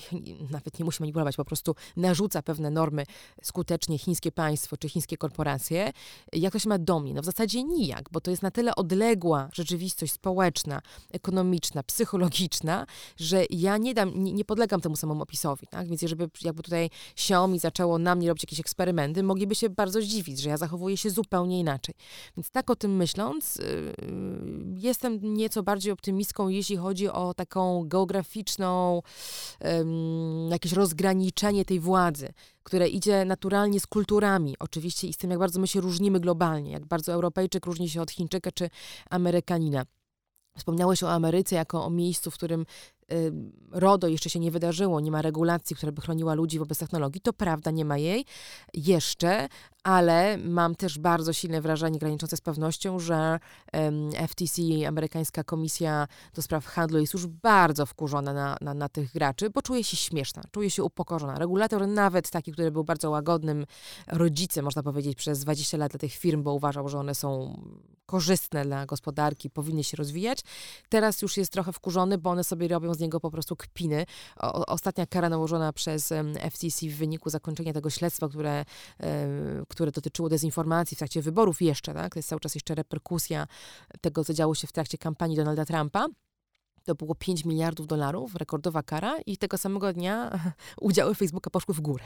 [0.51, 3.05] nawet nie musi manipulować, po prostu narzuca pewne normy
[3.43, 5.93] skutecznie chińskie państwo czy chińskie korporacje,
[6.33, 7.15] jak to się ma do mnie?
[7.15, 12.87] No w zasadzie nijak, bo to jest na tyle odległa rzeczywistość społeczna, ekonomiczna, psychologiczna,
[13.17, 15.89] że ja nie dam, nie, nie podlegam temu samemu opisowi, tak?
[15.89, 20.41] Więc jeżeli jakby tutaj Xiaomi zaczęło na mnie robić jakieś eksperymenty, mogliby się bardzo zdziwić,
[20.41, 21.95] że ja zachowuję się zupełnie inaczej.
[22.37, 23.95] Więc tak o tym myśląc, yy,
[24.77, 29.03] jestem nieco bardziej optymistką, jeśli chodzi o taką geograficzną,
[30.51, 32.29] jakieś rozgraniczenie tej władzy,
[32.63, 36.71] które idzie naturalnie z kulturami, oczywiście, i z tym, jak bardzo my się różnimy globalnie,
[36.71, 38.71] jak bardzo Europejczyk różni się od Chińczyka czy
[39.11, 39.85] Amerykanina.
[40.59, 42.67] Wspomniałeś o Ameryce jako o miejscu, w którym
[43.71, 47.21] RODO jeszcze się nie wydarzyło, nie ma regulacji, która by chroniła ludzi wobec technologii.
[47.21, 48.25] To prawda, nie ma jej
[48.75, 49.49] jeszcze,
[49.85, 53.39] ale mam też bardzo silne wrażenie graniczące z pewnością, że
[54.29, 59.51] FTC, amerykańska komisja do spraw handlu, jest już bardzo wkurzona na, na, na tych graczy,
[59.51, 61.39] bo czuje się śmieszna, czuje się upokorzona.
[61.39, 63.67] Regulator, nawet taki, który był bardzo łagodnym
[64.07, 67.57] rodzicem, można powiedzieć, przez 20 lat dla tych firm, bo uważał, że one są
[68.07, 70.41] korzystne dla gospodarki, powinny się rozwijać,
[70.89, 74.07] teraz już jest trochę wkurzony, bo one sobie robią z niego po prostu kpiny.
[74.37, 76.13] O, ostatnia kara nałożona przez
[76.51, 78.65] FTC w wyniku zakończenia tego śledztwa, które,
[79.69, 82.13] które dotyczyło dezinformacji w trakcie wyborów jeszcze, tak?
[82.13, 83.47] To jest cały czas jeszcze reperkusja
[84.01, 86.07] tego, co działo się w trakcie kampanii Donalda Trumpa.
[86.85, 90.41] To było 5 miliardów dolarów, rekordowa kara, i tego samego dnia
[90.81, 92.05] udziały Facebooka poszły w górę.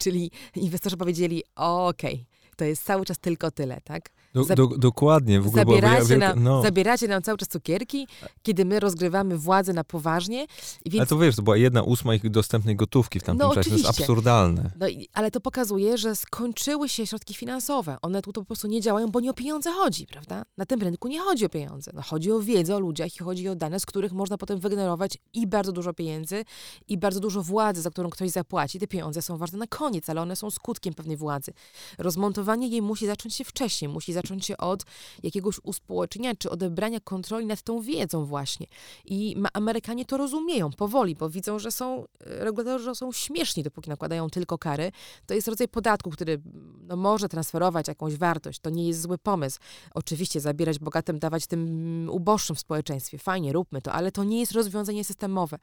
[0.00, 4.10] Czyli inwestorzy powiedzieli: okej, okay, to jest cały czas tylko tyle, tak?
[4.34, 5.40] Do, do, dokładnie.
[5.40, 6.62] W ogóle zabieracie, wielka, nam, no.
[6.62, 8.06] zabieracie nam cały czas cukierki,
[8.42, 10.46] kiedy my rozgrywamy władzę na poważnie.
[10.86, 11.00] Więc...
[11.00, 13.60] Ale to wiesz, to była jedna ósma ich dostępnej gotówki w tamtym no, czasie.
[13.60, 13.86] Oczywiście.
[13.86, 14.70] To jest absurdalne.
[14.80, 17.96] No, ale to pokazuje, że skończyły się środki finansowe.
[18.02, 20.42] One tu po prostu nie działają, bo nie o pieniądze chodzi, prawda?
[20.56, 21.90] Na tym rynku nie chodzi o pieniądze.
[21.94, 25.18] No, chodzi o wiedzę o ludziach i chodzi o dane, z których można potem wygenerować
[25.34, 26.44] i bardzo dużo pieniędzy,
[26.88, 28.78] i bardzo dużo władzy, za którą ktoś zapłaci.
[28.78, 31.52] Te pieniądze są ważne na koniec, ale one są skutkiem pewnej władzy.
[31.98, 34.84] Rozmontowanie jej musi zacząć się wcześniej, musi zacząć się od
[35.22, 38.66] jakiegoś uspołecznienia czy odebrania kontroli nad tą wiedzą właśnie.
[39.04, 44.30] I Amerykanie to rozumieją powoli, bo widzą, że są, e, regulatorzy są śmieszni, dopóki nakładają
[44.30, 44.92] tylko kary.
[45.26, 46.42] To jest rodzaj podatku, który
[46.82, 48.60] no, może transferować jakąś wartość.
[48.60, 49.58] To nie jest zły pomysł.
[49.94, 53.18] Oczywiście zabierać bogatym, dawać tym uboższym w społeczeństwie.
[53.18, 55.58] Fajnie, róbmy to, ale to nie jest rozwiązanie systemowe.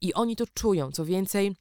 [0.00, 0.92] I oni to czują.
[0.92, 1.54] Co więcej,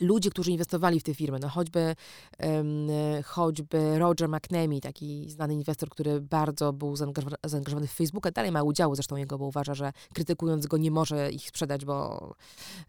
[0.00, 1.96] ludzie, którzy inwestowali w te firmy, no choćby,
[2.40, 2.88] um,
[3.24, 8.94] choćby Roger McNamee, taki znany inwestor, który bardzo był zaangażowany w Facebooka, dalej ma udział
[8.94, 12.28] zresztą jego, bo uważa, że krytykując go nie może ich sprzedać, bo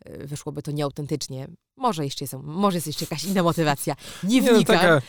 [0.05, 1.47] e, wyszłoby to nieautentycznie.
[1.77, 3.95] Może jeszcze jest, może jest jeszcze jakaś inna motywacja.
[4.23, 4.79] Nie wnikam.
[4.83, 5.01] No,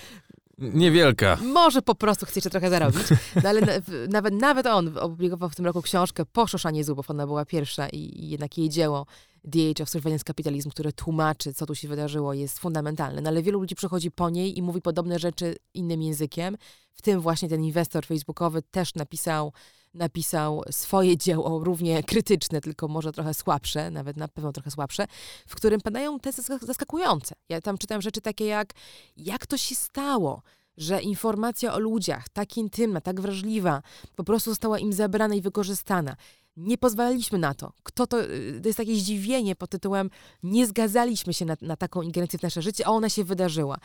[0.59, 1.39] Niewielka.
[1.43, 3.03] Może po prostu chce jeszcze trochę zarobić.
[3.43, 3.61] No ale
[4.09, 7.11] nawet, nawet on opublikował w tym roku książkę Poszoszanie zubów.
[7.11, 9.07] Ona była pierwsza i, i jednak jej dzieło
[9.53, 13.21] The Age of Surveillance Capitalism, które tłumaczy, co tu się wydarzyło, jest fundamentalne.
[13.21, 16.57] No ale wielu ludzi przychodzi po niej i mówi podobne rzeczy innym językiem.
[16.93, 19.53] W tym właśnie ten inwestor facebookowy też napisał
[19.97, 25.07] napisał swoje dzieło, równie krytyczne, tylko może trochę słabsze, nawet na pewno trochę słabsze,
[25.47, 27.35] w którym padają te zaskakujące.
[27.49, 28.73] Ja tam czytam rzeczy takie jak,
[29.17, 30.43] jak to się stało,
[30.77, 33.83] że informacja o ludziach, tak intymna, tak wrażliwa,
[34.17, 36.17] po prostu została im zabrana i wykorzystana.
[36.57, 37.73] Nie pozwalaliśmy na to.
[37.83, 40.11] Kto to, y, to jest takie zdziwienie pod tytułem
[40.43, 43.79] nie zgadzaliśmy się na, na taką ingerencję w nasze życie, a ona się wydarzyła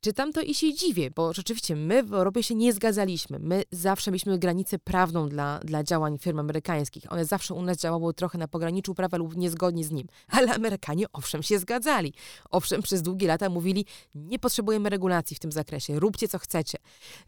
[0.00, 3.38] czytam to i się dziwię, bo rzeczywiście my w Europie się nie zgadzaliśmy.
[3.38, 7.12] My zawsze mieliśmy granicę prawną dla, dla działań firm amerykańskich.
[7.12, 10.06] One zawsze u nas działały trochę na pograniczu prawa lub niezgodnie z nim.
[10.28, 12.14] Ale Amerykanie owszem się zgadzali.
[12.50, 13.84] Owszem przez długie lata mówili,
[14.14, 16.78] nie potrzebujemy regulacji w tym zakresie, róbcie co chcecie.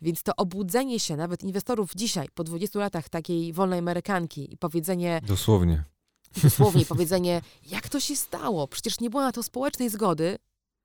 [0.02, 5.20] Więc to obudzenie się nawet inwestorów dzisiaj, po 20 latach takiej wolnej Amerykanki i powiedzenie...
[5.26, 5.84] Dosłownie
[6.42, 8.68] dosłownie powiedzenie, jak to się stało?
[8.68, 10.38] Przecież nie było na to społecznej zgody.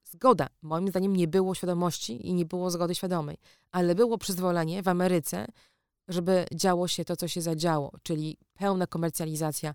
[0.05, 3.37] Zgoda, moim zdaniem, nie było świadomości i nie było zgody świadomej,
[3.71, 5.47] ale było przyzwolenie w Ameryce,
[6.07, 9.73] żeby działo się to, co się zadziało, czyli pełna komercjalizacja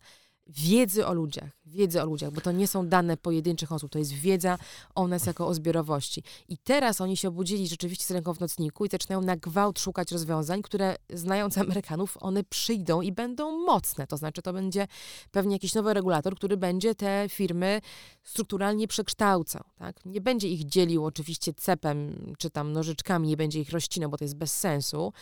[0.50, 4.12] wiedzy o ludziach, wiedzy o ludziach, bo to nie są dane pojedynczych osób, to jest
[4.12, 4.58] wiedza
[4.94, 6.22] o nas jako o zbiorowości.
[6.48, 10.12] I teraz oni się obudzili rzeczywiście z ręką w nocniku i zaczynają na gwałt szukać
[10.12, 14.06] rozwiązań, które znając Amerykanów, one przyjdą i będą mocne.
[14.06, 14.86] To znaczy, to będzie
[15.30, 17.80] pewnie jakiś nowy regulator, który będzie te firmy
[18.22, 19.64] strukturalnie przekształcał.
[19.78, 20.04] Tak?
[20.04, 24.24] Nie będzie ich dzielił oczywiście cepem czy tam nożyczkami, nie będzie ich rozcinał, bo to
[24.24, 25.12] jest bez sensu,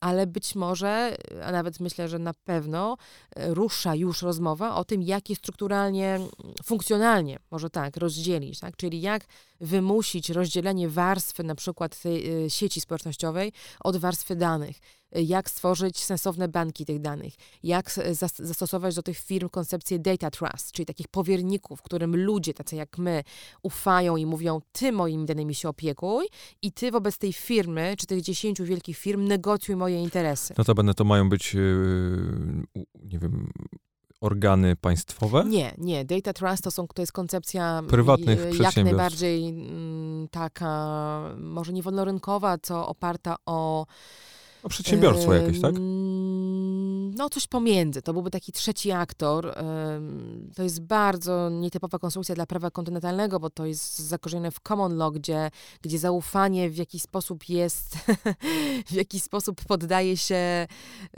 [0.00, 2.96] ale być może, a nawet myślę, że na pewno
[3.36, 6.20] e, rusza już rozmowa o tym, jak je strukturalnie,
[6.64, 8.76] funkcjonalnie, może tak, rozdzielić, tak?
[8.76, 9.24] czyli jak
[9.60, 14.76] wymusić rozdzielenie warstwy na przykład tej y, sieci społecznościowej od warstwy danych,
[15.12, 17.90] jak stworzyć sensowne banki tych danych, jak
[18.38, 23.24] zastosować do tych firm koncepcję data trust, czyli takich powierników, którym ludzie, tacy jak my,
[23.62, 26.26] ufają i mówią, ty moimi danymi się opiekuj
[26.62, 30.54] i ty wobec tej firmy, czy tych dziesięciu wielkich firm negocjuj moje interesy.
[30.58, 32.64] Notabene to mają być, yy,
[33.04, 33.52] nie wiem,
[34.20, 35.44] organy państwowe?
[35.44, 36.04] Nie, nie.
[36.04, 42.58] Data trust to, są, to jest koncepcja prywatnych jak najbardziej mm, taka, może nie wolnorynkowa,
[42.62, 43.86] co oparta o
[44.64, 45.74] no, przedsiębiorstwo jakieś, tak?
[47.18, 48.02] No, coś pomiędzy.
[48.02, 49.54] To byłby taki trzeci aktor.
[50.56, 55.12] To jest bardzo nietypowa konstrukcja dla prawa kontynentalnego, bo to jest zakorzenione w common law,
[55.14, 55.50] gdzie,
[55.82, 57.96] gdzie zaufanie w jakiś sposób jest,
[58.90, 60.66] w jakiś sposób poddaje się,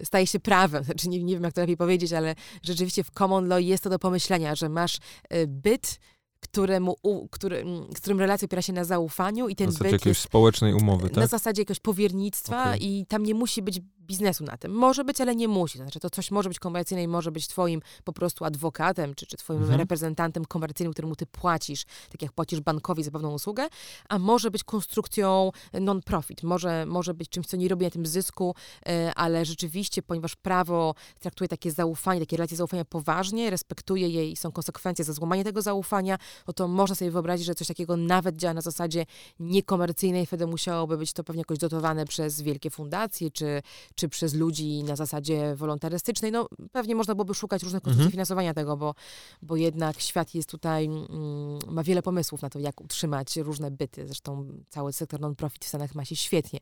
[0.04, 0.84] staje się prawem.
[0.84, 3.90] Znaczy, nie, nie wiem, jak to lepiej powiedzieć, ale rzeczywiście w common law jest to
[3.90, 5.98] do pomyślenia, że masz e, byt,
[6.40, 7.64] któremu, u, który,
[7.96, 11.16] z którym relacja opiera się na zaufaniu i ten na zasadzie jakiejś społecznej umowy, tak?
[11.16, 12.78] Na zasadzie jakiegoś powiernictwa okay.
[12.78, 14.72] i tam nie musi być biznesu na tym.
[14.72, 15.78] Może być, ale nie musi.
[15.78, 19.26] To znaczy, to coś może być komercyjne i może być twoim po prostu adwokatem, czy,
[19.26, 19.80] czy twoim mhm.
[19.80, 23.68] reprezentantem komercyjnym, któremu ty płacisz, tak jak płacisz bankowi za pewną usługę,
[24.08, 26.42] a może być konstrukcją non-profit.
[26.42, 28.54] Może, może być czymś, co nie robi na tym zysku,
[28.86, 34.36] e, ale rzeczywiście, ponieważ prawo traktuje takie zaufanie, takie relacje zaufania poważnie, respektuje je i
[34.36, 38.36] są konsekwencje za złamanie tego zaufania, no to można sobie wyobrazić, że coś takiego nawet
[38.36, 39.06] działa na zasadzie
[39.40, 43.62] niekomercyjnej, wtedy musiałoby być to pewnie jakoś dotowane przez wielkie fundacje, czy,
[44.00, 46.32] czy przez ludzi na zasadzie wolontarystycznej.
[46.32, 48.12] No pewnie można byłoby szukać różnych konstrukcji mhm.
[48.12, 48.94] finansowania tego, bo,
[49.42, 54.06] bo jednak świat jest tutaj, mm, ma wiele pomysłów na to, jak utrzymać różne byty.
[54.06, 56.60] Zresztą cały sektor non-profit w Stanach ma się świetnie.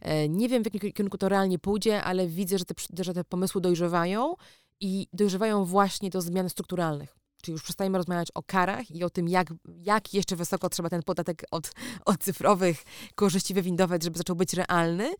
[0.00, 3.24] E, nie wiem, w jakim kierunku to realnie pójdzie, ale widzę, że te, że te
[3.24, 4.34] pomysły dojrzewają
[4.80, 7.16] i dojrzewają właśnie do zmian strukturalnych.
[7.42, 11.02] Czyli już przestajemy rozmawiać o karach i o tym, jak, jak jeszcze wysoko trzeba ten
[11.02, 11.70] podatek od,
[12.04, 12.82] od cyfrowych
[13.14, 15.14] korzyści wywindować, żeby zaczął być realny.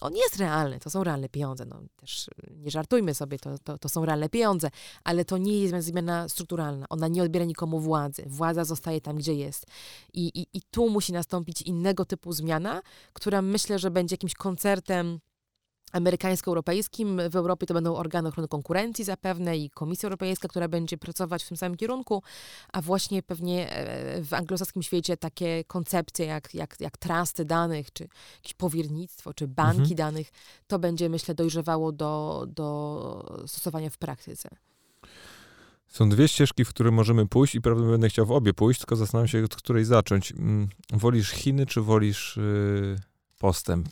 [0.00, 1.64] On jest realny, to są realne pieniądze.
[1.64, 4.70] No, też nie żartujmy sobie, to, to, to są realne pieniądze,
[5.04, 6.86] ale to nie jest zmiana strukturalna.
[6.88, 8.22] Ona nie odbiera nikomu władzy.
[8.26, 9.66] Władza zostaje tam, gdzie jest.
[10.12, 15.20] I, i, i tu musi nastąpić innego typu zmiana, która myślę, że będzie jakimś koncertem
[15.94, 17.20] amerykańsko-europejskim.
[17.30, 21.48] W Europie to będą organy ochrony konkurencji zapewne i Komisja Europejska, która będzie pracować w
[21.48, 22.22] tym samym kierunku,
[22.72, 28.08] a właśnie pewnie e, w anglosaskim świecie takie koncepcje jak, jak, jak trusty danych, czy
[28.36, 29.96] jakieś powiernictwo, czy banki mhm.
[29.96, 30.30] danych,
[30.66, 34.48] to będzie myślę dojrzewało do, do stosowania w praktyce.
[35.88, 38.96] Są dwie ścieżki, w które możemy pójść i prawdopodobnie będę chciał w obie pójść, tylko
[38.96, 40.32] zastanawiam się, od której zacząć.
[40.32, 42.96] Mm, wolisz Chiny, czy wolisz yy,
[43.38, 43.88] postęp?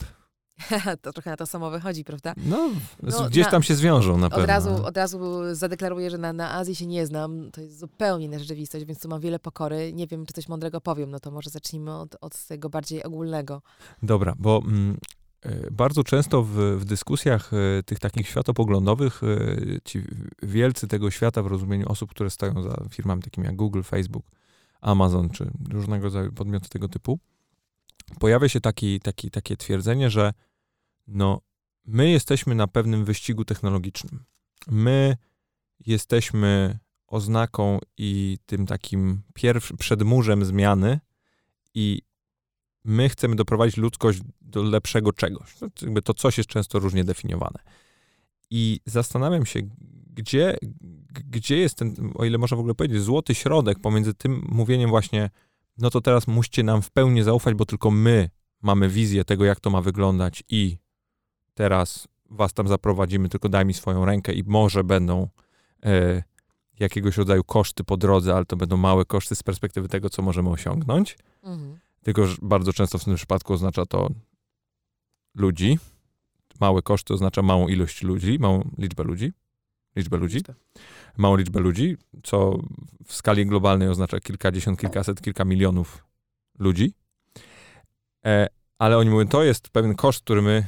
[1.03, 2.35] to trochę na to samo wychodzi, prawda?
[2.37, 2.71] No,
[3.03, 4.43] no gdzieś na, tam się zwiążą na pewno.
[4.45, 5.19] Od razu, od razu
[5.53, 7.51] zadeklaruję, że na, na Azji się nie znam.
[7.51, 9.93] To jest zupełnie inna rzeczywistość, więc tu mam wiele pokory.
[9.93, 13.63] Nie wiem, czy coś mądrego powiem, no to może zacznijmy od, od tego bardziej ogólnego.
[14.03, 14.99] Dobra, bo mm,
[15.43, 20.03] e, bardzo często w, w dyskusjach e, tych takich światopoglądowych e, ci
[20.43, 24.27] wielcy tego świata w rozumieniu osób, które stoją za firmami takimi jak Google, Facebook,
[24.81, 27.19] Amazon czy różnego rodzaju podmioty tego typu,
[28.19, 30.33] pojawia się taki, taki, takie twierdzenie, że
[31.07, 31.41] no,
[31.85, 34.25] my jesteśmy na pewnym wyścigu technologicznym.
[34.69, 35.17] My
[35.87, 41.01] jesteśmy oznaką i tym takim pierwszym przedmurzem zmiany
[41.75, 42.03] i
[42.85, 45.61] my chcemy doprowadzić ludzkość do lepszego czegoś.
[45.61, 47.59] No, jakby to coś jest często różnie definiowane.
[48.51, 49.61] I zastanawiam się,
[50.15, 50.57] gdzie,
[51.11, 55.31] gdzie jest ten, o ile można w ogóle powiedzieć, złoty środek pomiędzy tym mówieniem właśnie,
[55.79, 58.31] no to teraz musicie nam w pełni zaufać, bo tylko my
[58.63, 60.79] mamy wizję tego, jak to ma wyglądać i
[61.55, 65.29] teraz was tam zaprowadzimy, tylko daj mi swoją rękę i może będą
[65.83, 66.23] e,
[66.81, 70.51] jakiegoś rodzaju koszty po drodze, ale to będą małe koszty z perspektywy tego, co możemy
[70.51, 71.19] osiągnąć.
[71.43, 71.79] Mhm.
[72.03, 74.09] Tylko, że bardzo często w tym przypadku oznacza to
[75.35, 75.79] ludzi.
[76.61, 79.33] Małe koszty oznacza małą ilość ludzi, małą liczbę ludzi.
[79.97, 80.41] liczbę ludzi,
[81.17, 82.59] małą liczbę ludzi, co
[83.05, 86.05] w skali globalnej oznacza kilkadziesiąt, kilkaset, kilka milionów
[86.59, 86.95] ludzi.
[88.25, 88.47] E,
[88.79, 90.67] ale oni mówią, to jest pewien koszt, który my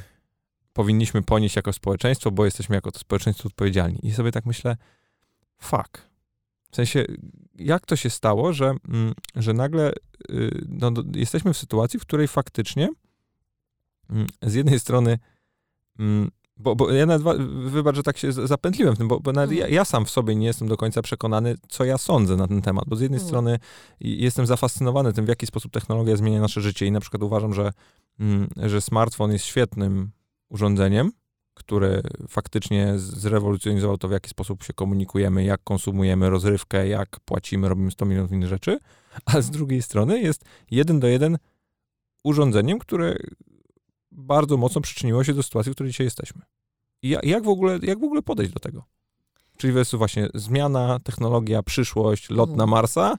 [0.75, 3.99] powinniśmy ponieść jako społeczeństwo, bo jesteśmy jako to społeczeństwo odpowiedzialni.
[4.03, 4.77] I sobie tak myślę,
[5.57, 6.01] fuck.
[6.71, 7.05] W sensie,
[7.55, 9.93] jak to się stało, że, mm, że nagle
[10.29, 12.89] y, no, jesteśmy w sytuacji, w której faktycznie
[14.09, 15.19] mm, z jednej strony
[15.99, 19.57] mm, bo, bo ja nawet, wybacz, że tak się zapętliłem w tym, bo, bo nawet
[19.57, 22.61] ja, ja, sam w sobie nie jestem do końca przekonany, co ja sądzę na ten
[22.61, 23.27] temat, bo z jednej mm.
[23.27, 23.59] strony
[23.99, 27.71] jestem zafascynowany tym, w jaki sposób technologia zmienia nasze życie i na przykład uważam, że,
[28.57, 30.11] że smartfon jest świetnym
[30.49, 31.11] urządzeniem,
[31.53, 37.91] które faktycznie zrewolucjonizowało to, w jaki sposób się komunikujemy, jak konsumujemy rozrywkę, jak płacimy, robimy
[37.91, 38.79] 100 milionów innych rzeczy,
[39.25, 41.37] a z drugiej strony jest jeden do jeden
[42.23, 43.15] urządzeniem, które
[44.11, 46.41] bardzo mocno przyczyniło się do sytuacji, w której dzisiaj jesteśmy.
[47.01, 48.83] I jak w ogóle, jak w ogóle podejść do tego?
[49.57, 52.69] Czyli jest właśnie zmiana, technologia, przyszłość, lot na mhm.
[52.69, 53.15] Marsa,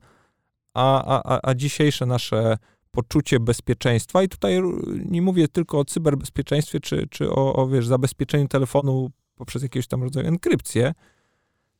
[0.75, 2.59] a, a, a dzisiejsze nasze
[2.97, 4.63] poczucie bezpieczeństwa i tutaj
[5.05, 10.03] nie mówię tylko o cyberbezpieczeństwie, czy, czy o, o wiesz, zabezpieczeniu telefonu poprzez jakiegoś tam
[10.03, 10.95] rodzaju enkrypcję,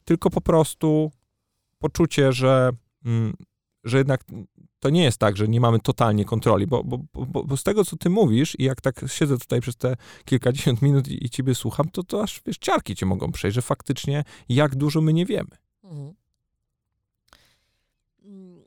[0.05, 1.11] tylko po prostu
[1.79, 2.71] poczucie, że,
[3.05, 3.35] mm,
[3.85, 4.21] że jednak
[4.79, 7.85] to nie jest tak, że nie mamy totalnie kontroli, bo, bo, bo, bo, z tego,
[7.85, 11.55] co ty mówisz i jak tak siedzę tutaj przez te kilkadziesiąt minut i, i ciebie
[11.55, 15.27] słucham, to, to aż, wiesz, ciarki cię mogą przejść, że faktycznie jak dużo my nie
[15.27, 15.51] wiemy.
[15.85, 16.15] Mhm.
[18.25, 18.65] Mm,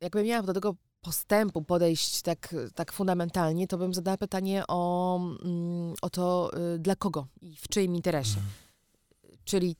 [0.00, 5.94] jakbym miała do tego postępu podejść tak, tak fundamentalnie, to bym zadała pytanie o, mm,
[6.02, 8.36] o to, y, dla kogo i w czyim interesie.
[8.36, 8.54] Mhm.
[9.44, 9.76] Czyli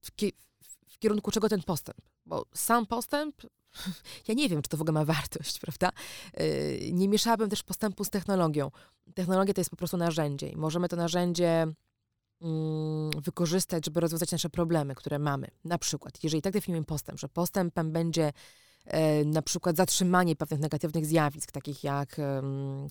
[0.00, 0.32] w, ki
[0.88, 1.98] w kierunku czego ten postęp.
[2.26, 3.36] Bo sam postęp
[4.28, 5.90] ja nie wiem, czy to w ogóle ma wartość, prawda?
[6.40, 8.70] Y, nie mieszałabym też postępu z technologią.
[9.14, 11.66] Technologia to jest po prostu narzędzie i możemy to narzędzie
[12.40, 15.48] mm, wykorzystać, żeby rozwiązać nasze problemy, które mamy.
[15.64, 18.32] Na przykład, jeżeli tak definiujemy postęp, że postępem będzie
[19.24, 22.16] na przykład zatrzymanie pewnych negatywnych zjawisk, takich jak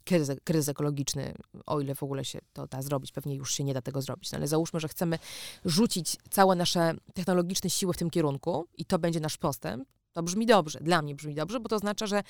[0.04, 1.34] kryzys, kryzys, ekologiczny,
[1.66, 4.32] o ile w ogóle się to da zrobić, pewnie już się nie da tego zrobić,
[4.32, 5.20] no ale załóżmy, że chcemy
[5.66, 10.46] rzucić całe nasze technologiczne siły w tym kierunku i to będzie nasz postęp, to brzmi
[10.46, 12.24] dobrze, dla mnie brzmi dobrze, bo to oznacza, że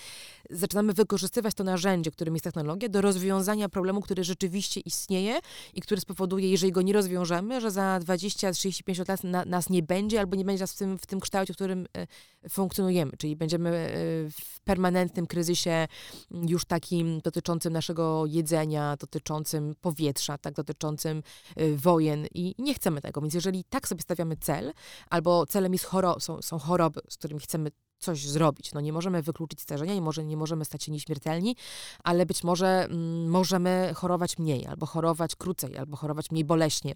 [0.49, 5.39] zaczynamy wykorzystywać to narzędzie, którym jest technologia, do rozwiązania problemu, który rzeczywiście istnieje
[5.73, 10.19] i który spowoduje, jeżeli go nie rozwiążemy, że za 20-35 lat na, nas nie będzie
[10.19, 12.07] albo nie będzie nas w tym, w tym kształcie, w którym e,
[12.49, 13.11] funkcjonujemy.
[13.17, 13.91] Czyli będziemy e,
[14.31, 15.87] w permanentnym kryzysie
[16.31, 21.23] już takim dotyczącym naszego jedzenia, dotyczącym powietrza, tak, dotyczącym
[21.55, 23.21] e, wojen i nie chcemy tego.
[23.21, 24.73] Więc jeżeli tak sobie stawiamy cel,
[25.09, 28.73] albo celem jest choro są, są choroby, z którymi chcemy coś zrobić.
[28.73, 31.55] No nie możemy wykluczyć starzenia, nie, może, nie możemy stać się nieśmiertelni,
[32.03, 36.95] ale być może mm, możemy chorować mniej, albo chorować krócej, albo chorować mniej boleśnie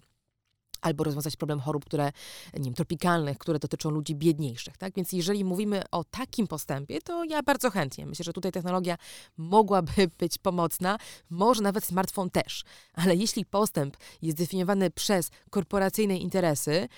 [0.80, 2.12] albo rozwiązać problem chorób, które,
[2.54, 4.94] nie wiem, tropikalnych, które dotyczą ludzi biedniejszych, tak?
[4.94, 8.06] Więc jeżeli mówimy o takim postępie, to ja bardzo chętnie.
[8.06, 8.96] Myślę, że tutaj technologia
[9.36, 10.98] mogłaby być pomocna,
[11.30, 12.64] może nawet smartfon też.
[12.94, 16.88] Ale jeśli postęp jest definiowany przez korporacyjne interesy,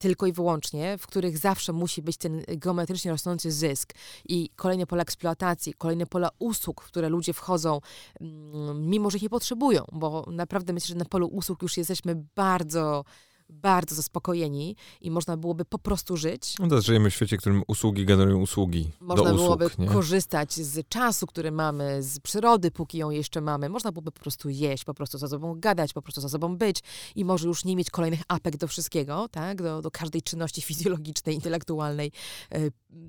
[0.00, 3.94] tylko i wyłącznie, w których zawsze musi być ten geometrycznie rosnący zysk.
[4.28, 7.80] I kolejne pola eksploatacji, kolejne pola usług, w które ludzie wchodzą,
[8.20, 12.24] mm, mimo że ich nie potrzebują, bo naprawdę myślę, że na polu usług już jesteśmy
[12.34, 13.04] bardzo
[13.52, 16.54] bardzo zaspokojeni i można byłoby po prostu żyć.
[16.58, 18.90] No teraz żyjemy w świecie, w którym usługi generują usługi.
[19.00, 23.68] Można do byłoby usług, korzystać z czasu, który mamy, z przyrody, póki ją jeszcze mamy.
[23.68, 26.80] Można byłoby po prostu jeść, po prostu ze sobą gadać, po prostu ze sobą być
[27.16, 29.62] i może już nie mieć kolejnych apek do wszystkiego, tak?
[29.62, 32.12] do, do każdej czynności fizjologicznej, intelektualnej,
[32.52, 32.58] e,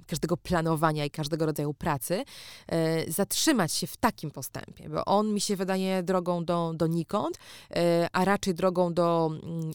[0.08, 2.24] każdego planowania i każdego rodzaju pracy.
[2.68, 7.38] E, zatrzymać się w takim postępie, bo on mi się wydaje drogą do, donikąd,
[7.72, 9.72] e, a raczej drogą do mm,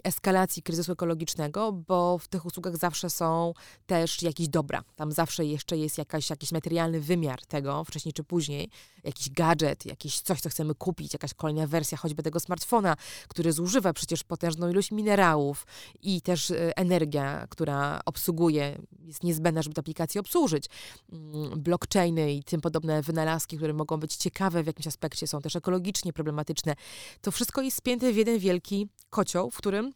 [0.57, 3.55] eskalacji kryzysu ekologicznego, bo w tych usługach zawsze są
[3.87, 4.83] też jakieś dobra.
[4.97, 8.71] Tam zawsze jeszcze jest jakaś, jakiś materialny wymiar tego, wcześniej czy później.
[9.05, 12.97] Jakiś gadżet, jakieś coś, co chcemy kupić, jakaś kolejna wersja choćby tego smartfona,
[13.29, 15.67] który zużywa przecież potężną ilość minerałów
[16.03, 20.67] i też e, energia, która obsługuje, jest niezbędna, żeby tę aplikację obsłużyć.
[21.13, 25.57] Mm, blockchainy i tym podobne wynalazki, które mogą być ciekawe w jakimś aspekcie, są też
[25.57, 26.75] ekologicznie problematyczne.
[27.21, 29.93] To wszystko jest spięte w jeden wielki kocioł, w którym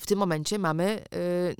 [0.00, 1.56] w tym momencie mamy, y,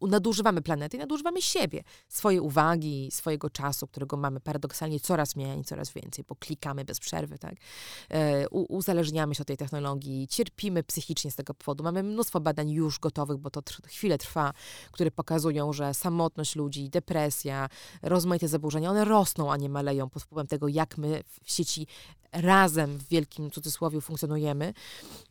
[0.00, 5.64] nadużywamy planety i nadużywamy siebie, swoje uwagi, swojego czasu, którego mamy paradoksalnie coraz mniej i
[5.64, 7.54] coraz więcej, bo klikamy bez przerwy, tak?
[7.54, 11.84] Y, u, uzależniamy się od tej technologii, cierpimy psychicznie z tego powodu.
[11.84, 14.52] Mamy mnóstwo badań już gotowych, bo to tr chwilę trwa,
[14.92, 17.68] które pokazują, że samotność ludzi, depresja,
[18.02, 21.86] rozmaite zaburzenia, one rosną, a nie maleją pod wpływem tego, jak my w sieci
[22.32, 24.74] razem w wielkim cudzysłowie funkcjonujemy,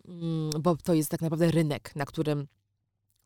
[0.08, 2.48] mm, bo to jest tak naprawdę rynek, na którym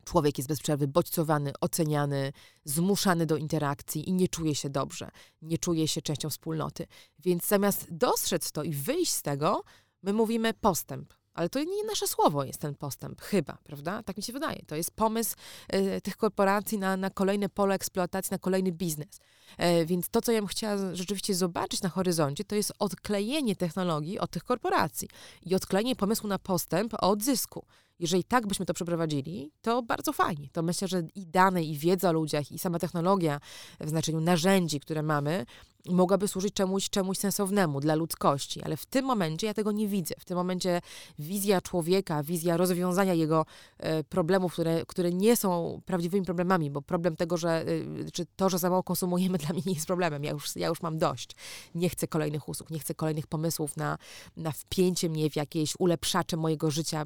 [0.06, 2.34] człowiek jest bez przerwy bodźcowany, oceniany,
[2.64, 5.10] zmuszany do interakcji i nie czuje się dobrze,
[5.42, 6.88] nie czuje się częścią wspólnoty.
[7.20, 9.64] Więc zamiast dostrzec to i wyjść z tego,
[10.04, 11.14] my mówimy postęp.
[11.36, 14.04] Ale to nie nasze słowo jest ten postęp, chyba, prawda?
[14.04, 14.60] Tak mi się wydaje.
[14.68, 15.36] To jest pomysł
[15.74, 19.20] y, tych korporacji na, na kolejne pole eksploatacji, na kolejny biznes.
[19.58, 24.20] E, więc to, co ja bym chciała rzeczywiście zobaczyć na horyzoncie, to jest odklejenie technologii
[24.20, 25.10] od tych korporacji
[25.46, 27.66] i odklejenie pomysłu na postęp od zysku.
[28.00, 30.50] Jeżeli tak byśmy to przeprowadzili, to bardzo fajnie.
[30.52, 33.40] To myślę, że i dane, i wiedza o ludziach, i sama technologia
[33.80, 35.46] w znaczeniu narzędzi, które mamy,
[35.90, 38.64] mogłaby służyć czemuś, czemuś sensownemu dla ludzkości.
[38.64, 40.16] Ale w tym momencie ja tego nie widzę.
[40.20, 40.82] W tym momencie
[41.20, 43.46] wizja człowieka, wizja rozwiązania jego
[43.78, 47.66] e, problemów, które, które nie są prawdziwymi problemami, bo problem tego, że e,
[48.14, 50.24] czy to, że za mało konsumujemy, dla mnie nie jest problemem.
[50.24, 51.30] Ja już, ja już mam dość.
[51.76, 53.98] Nie chcę kolejnych usług, nie chcę kolejnych pomysłów na,
[54.38, 57.06] na wpięcie mnie w jakieś ulepszacze mojego życia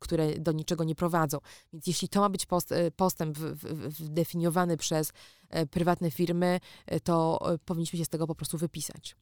[0.00, 1.38] które do niczego nie prowadzą.
[1.72, 3.54] Więc jeśli to ma być post, e, postęp w,
[3.98, 5.12] w, definiowany przez
[5.50, 9.16] e, prywatne firmy, e, to powinniśmy się z tego po prostu wypisać.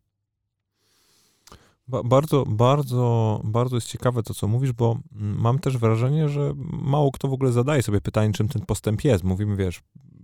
[1.88, 6.54] Ba bardzo, bardzo, bardzo jest ciekawe to, co mówisz, bo mm, mam też wrażenie, że
[6.72, 9.24] mało kto w ogóle zadaje sobie pytanie, czym ten postęp jest.
[9.24, 9.80] Mówimy, wiesz,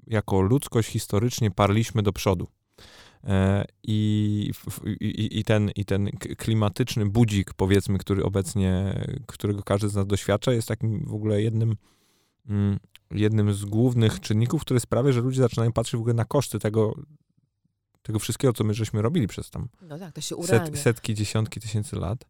[0.06, 2.46] jako ludzkość historycznie parliśmy do przodu.
[3.26, 4.50] E, I,
[5.00, 10.52] i, i, ten, I ten klimatyczny budzik, powiedzmy, który obecnie, którego każdy z nas doświadcza,
[10.52, 11.76] jest takim w ogóle jednym,
[12.48, 12.78] mm,
[13.10, 16.94] jednym z głównych czynników, który sprawia, że ludzie zaczynają patrzeć w ogóle na koszty tego,
[18.02, 21.60] tego wszystkiego, co my żeśmy robili przez tam no tak, to się set, setki, dziesiątki
[21.60, 22.24] tysięcy lat.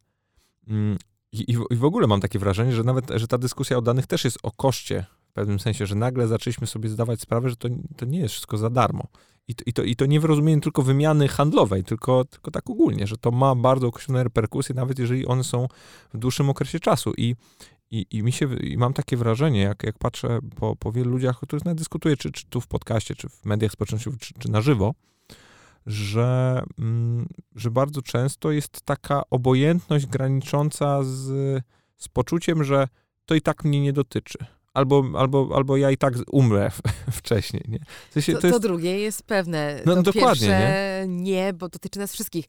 [0.68, 0.99] Mm,
[1.32, 4.24] I, I w ogóle mam takie wrażenie, że nawet, że ta dyskusja o danych też
[4.24, 8.07] jest o koszcie w pewnym sensie, że nagle zaczęliśmy sobie zdawać sprawę, że to, to
[8.07, 9.07] nie jest wszystko za darmo.
[9.49, 12.70] I to, i, to, I to nie w rozumieniu tylko wymiany handlowej, tylko, tylko tak
[12.70, 15.68] ogólnie, że to ma bardzo określone reperkusje, nawet jeżeli one są
[16.14, 17.12] w dłuższym okresie czasu.
[17.16, 17.34] I,
[17.90, 21.42] i, i mi się, i mam takie wrażenie, jak, jak patrzę po, po wielu ludziach,
[21.42, 24.51] o których nawet dyskutuję, czy, czy tu w podcaście, czy w mediach społecznościowych, czy, czy
[24.51, 24.95] na żywo,
[25.86, 31.26] że, mm, że bardzo często jest taka obojętność granicząca z,
[31.97, 32.88] z poczuciem, że
[33.26, 34.38] to i tak mnie nie dotyczy
[34.75, 36.70] albo, albo, albo ja i tak umrę
[37.20, 37.79] wcześniej, nie?
[38.11, 38.62] W sensie, to, to, jest...
[38.62, 39.83] to, drugie jest pewne.
[39.87, 41.22] No, to dokładnie, pierwsze nie?
[41.22, 41.53] nie?
[41.53, 42.45] bo dotyczy nas wszystkich.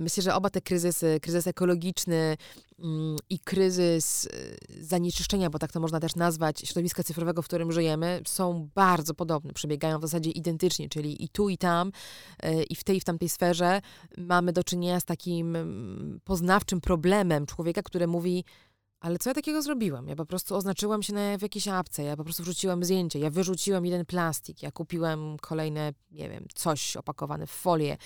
[0.00, 2.36] Myślę, że oba te kryzysy, kryzys ekologiczny
[2.78, 7.72] mm, i kryzys y, zanieczyszczenia, bo tak to można też nazwać, środowiska cyfrowego, w którym
[7.72, 11.92] żyjemy, są bardzo podobne, przebiegają w zasadzie identycznie, czyli i tu, i tam,
[12.44, 13.80] y, i w tej, i w tamtej sferze
[14.18, 18.44] mamy do czynienia z takim mm, poznawczym problemem człowieka, który mówi,
[19.04, 20.08] ale co ja takiego zrobiłam?
[20.08, 23.30] Ja po prostu oznaczyłam się na, w jakiejś apce, ja po prostu wrzuciłam zdjęcie, ja
[23.30, 27.96] wyrzuciłam jeden plastik, ja kupiłem kolejne, nie wiem, coś opakowane w folię,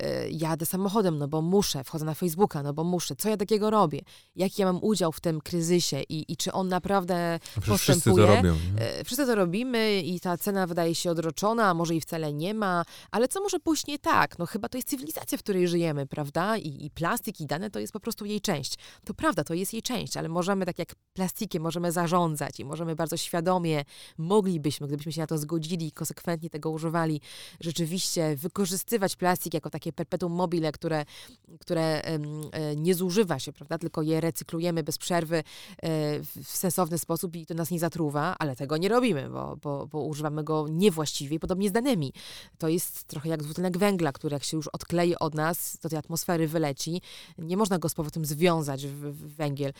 [0.00, 3.16] yy, jadę samochodem, no bo muszę, wchodzę na Facebooka, no bo muszę.
[3.16, 4.00] Co ja takiego robię?
[4.36, 7.78] Jaki ja mam udział w tym kryzysie i, i czy on naprawdę postępuje?
[7.78, 8.54] Wszyscy to robią.
[8.98, 12.54] Yy, wszyscy to robimy i ta cena wydaje się odroczona, a może i wcale nie
[12.54, 14.38] ma, ale co może pójść nie tak?
[14.38, 16.56] No chyba to jest cywilizacja, w której żyjemy, prawda?
[16.56, 18.74] I, i plastik, i dane to jest po prostu jej część.
[19.04, 22.96] To prawda, to jest jej część, ale możemy, tak jak plastikiem, możemy zarządzać i możemy
[22.96, 23.84] bardzo świadomie,
[24.18, 27.20] moglibyśmy, gdybyśmy się na to zgodzili i konsekwentnie tego używali,
[27.60, 31.04] rzeczywiście wykorzystywać plastik jako takie perpetuum mobile, które,
[31.60, 32.18] które e,
[32.76, 35.42] nie zużywa się, prawda, tylko je recyklujemy bez przerwy e,
[36.20, 40.02] w sensowny sposób i to nas nie zatruwa, ale tego nie robimy, bo, bo, bo
[40.02, 42.12] używamy go niewłaściwie, podobnie z danymi.
[42.58, 45.98] To jest trochę jak dwutlenek węgla, który jak się już odklei od nas, do tej
[45.98, 47.00] atmosfery wyleci,
[47.38, 49.72] nie można go z powrotem związać w, w węgiel.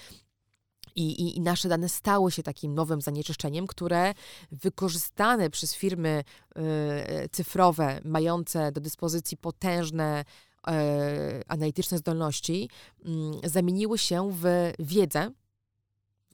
[0.97, 4.15] I, i, I, nasze dane stały się takim nowym zanieczyszczeniem, które
[4.53, 6.25] wykorzystane przez firmy
[6.59, 10.25] y, cyfrowe, mające do dyspozycji potężne
[10.69, 10.73] y,
[11.49, 12.71] analityczne zdolności,
[13.45, 15.31] y, zamieniły się w wiedzę,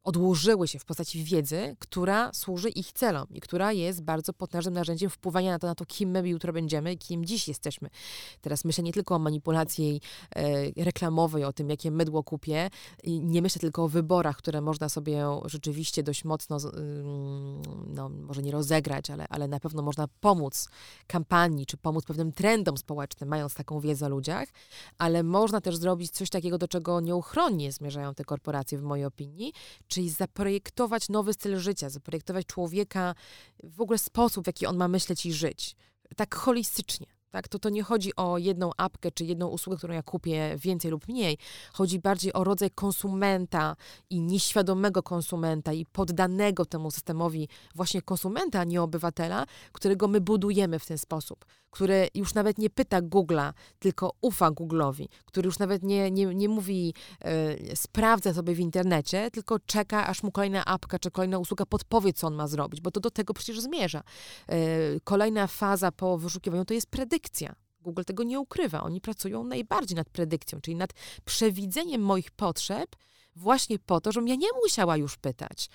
[0.04, 5.10] odłożyły się w postaci wiedzy, która służy ich celom i która jest bardzo potężnym narzędziem
[5.10, 7.88] wpływania na to, na to kim my jutro będziemy i kim dziś jesteśmy.
[8.40, 10.00] Teraz myślę nie tylko o manipulacji
[10.36, 12.70] e, reklamowej, o tym, jakie mydło kupię,
[13.04, 17.62] nie myślę tylko o wyborach, które można sobie rzeczywiście dość mocno, mm,
[17.94, 20.68] no może nie rozegrać, ale, ale na pewno można pomóc
[21.06, 24.48] kampanii, czy pomóc pewnym trendom społecznym, mając taką wiedzę o ludziach,
[24.98, 29.52] ale można też zrobić coś takiego, do czego nieuchronnie zmierzają te korporacje, w mojej opinii,
[29.92, 33.14] czyli zaprojektować nowy styl życia, zaprojektować człowieka,
[33.62, 35.76] w ogóle sposób, w jaki on ma myśleć i żyć.
[36.16, 37.06] Tak holistycznie.
[37.30, 40.90] Tak, to, to nie chodzi o jedną apkę czy jedną usługę, którą ja kupię więcej
[40.90, 41.38] lub mniej.
[41.72, 43.76] Chodzi bardziej o rodzaj konsumenta
[44.10, 50.78] i nieświadomego konsumenta i poddanego temu systemowi właśnie konsumenta, a nie obywatela, którego my budujemy
[50.78, 55.82] w ten sposób, który już nawet nie pyta Google'a, tylko ufa Google'owi, który już nawet
[55.82, 60.98] nie, nie, nie mówi, e, sprawdza sobie w internecie, tylko czeka, aż mu kolejna apka
[60.98, 64.02] czy kolejna usługa podpowie, co on ma zrobić, bo to do tego przecież zmierza.
[64.48, 64.56] E,
[65.04, 67.54] kolejna faza po wyszukiwaniu to jest predykcja.
[67.80, 68.82] Google tego nie ukrywa.
[68.82, 70.90] Oni pracują najbardziej nad predykcją, czyli nad
[71.24, 72.96] przewidzeniem moich potrzeb,
[73.36, 75.68] właśnie po to, żebym ja nie musiała już pytać.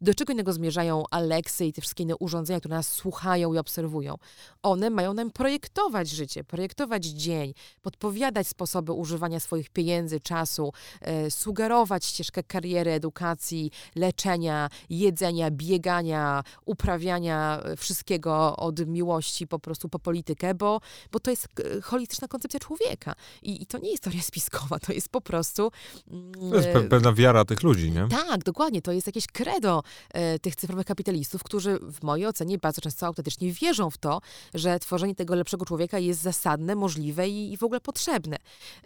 [0.00, 4.14] Do czego innego zmierzają Alexy i te wszystkie inne urządzenia, które nas słuchają i obserwują?
[4.62, 12.04] One mają nam projektować życie, projektować dzień, podpowiadać sposoby używania swoich pieniędzy, czasu, e, sugerować
[12.04, 20.54] ścieżkę kariery, edukacji, leczenia, jedzenia, biegania, uprawiania e, wszystkiego od miłości po prostu po politykę,
[20.54, 20.80] bo,
[21.12, 23.14] bo to jest e, holistyczna koncepcja człowieka.
[23.42, 25.70] I, I, to nie jest teoria spiskowa, to jest po prostu...
[26.10, 28.08] Mm, to jest pewna wiara tych ludzi, nie?
[28.08, 28.82] Tak, dokładnie.
[28.82, 29.83] To jest jakieś credo e,
[30.42, 34.20] tych cyfrowych kapitalistów, którzy w mojej ocenie bardzo często autentycznie wierzą w to,
[34.54, 38.36] że tworzenie tego lepszego człowieka jest zasadne, możliwe i, i w ogóle potrzebne.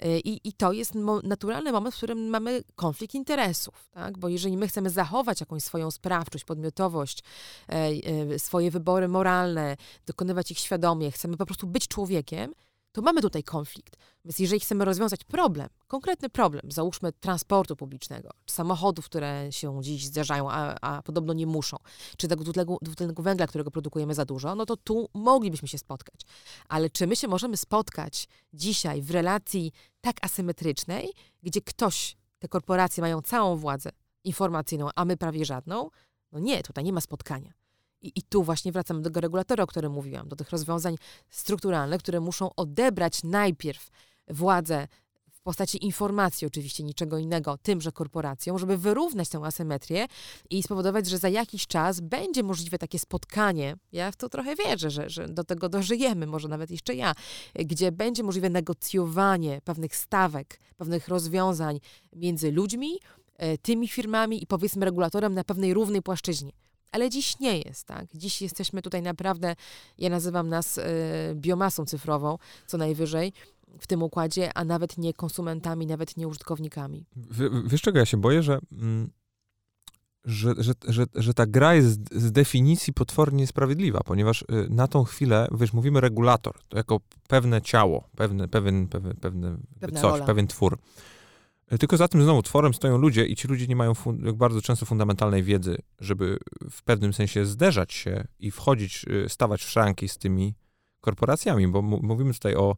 [0.03, 0.93] E, I, I to jest
[1.23, 4.19] naturalny moment, w którym mamy konflikt interesów, tak?
[4.19, 7.23] Bo jeżeli my chcemy zachować jakąś swoją sprawczość, podmiotowość,
[7.69, 9.77] e, e swoje wybory moralne,
[10.07, 12.55] dokonywać ich świadomie, chcemy po prostu być człowiekiem,
[12.93, 13.97] to mamy tutaj konflikt.
[14.25, 20.51] Więc jeżeli chcemy rozwiązać problem, konkretny problem, załóżmy transportu publicznego, samochodów, które się dziś zdarzają,
[20.51, 21.77] a, a podobno nie muszą,
[22.17, 26.21] czy tego dwutlenku, dwutlenku węgla, którego produkujemy za dużo, no to tu moglibyśmy się spotkać.
[26.69, 31.13] Ale czy my się możemy spotkać dzisiaj w relacji tak asymetrycznej,
[31.43, 33.91] gdzie ktoś, te korporacje mają całą władzę
[34.25, 35.91] informacyjną, a my prawie żadną?
[36.33, 37.58] No nie, tutaj nie ma spotkania.
[38.03, 40.97] I, I tu właśnie wracamy do tego regulatora, o którym mówiłam, do tych rozwiązań
[41.31, 43.91] strukturalnych, które muszą odebrać najpierw
[44.29, 44.89] władzę
[45.33, 50.07] w postaci informacji, oczywiście niczego innego, tymże korporacjom, żeby wyrównać tę asymetrię
[50.51, 53.77] i spowodować, że za jakiś czas będzie możliwe takie spotkanie.
[53.93, 57.15] Ja w to trochę wierzę, że, że do tego dożyjemy, może nawet jeszcze ja,
[57.55, 61.81] gdzie będzie możliwe negocjowanie pewnych stawek, pewnych rozwiązań
[62.13, 62.99] między ludźmi,
[63.37, 66.53] e, tymi firmami i powiedzmy regulatorem na pewnej równej płaszczyźnie.
[66.93, 68.07] Ale dziś nie jest, tak?
[68.15, 69.57] Dziś jesteśmy tutaj naprawdę,
[69.99, 70.83] ja nazywam nas y,
[71.35, 73.33] biomasą cyfrową, co najwyżej
[73.81, 77.07] w tym układzie, a nawet nie konsumentami, nawet nie użytkownikami.
[77.17, 79.11] W, wiesz czego ja się boję, że, mm,
[80.25, 85.05] że, że, że, że ta gra jest z definicji potwornie niesprawiedliwa, ponieważ y, na tą
[85.05, 90.25] chwilę, wiesz, mówimy regulator, to jako pewne ciało, pewne, pewien, pewne, pewne coś, rola.
[90.25, 90.79] pewien twór.
[91.81, 93.93] Tylko za tym znowu tworem stoją ludzie i ci ludzie nie mają
[94.35, 96.39] bardzo często fundamentalnej wiedzy, żeby
[96.71, 100.55] w pewnym sensie zderzać się i wchodzić, y, stawać w szranki z tymi
[101.01, 102.77] korporacjami, bo mówimy tutaj o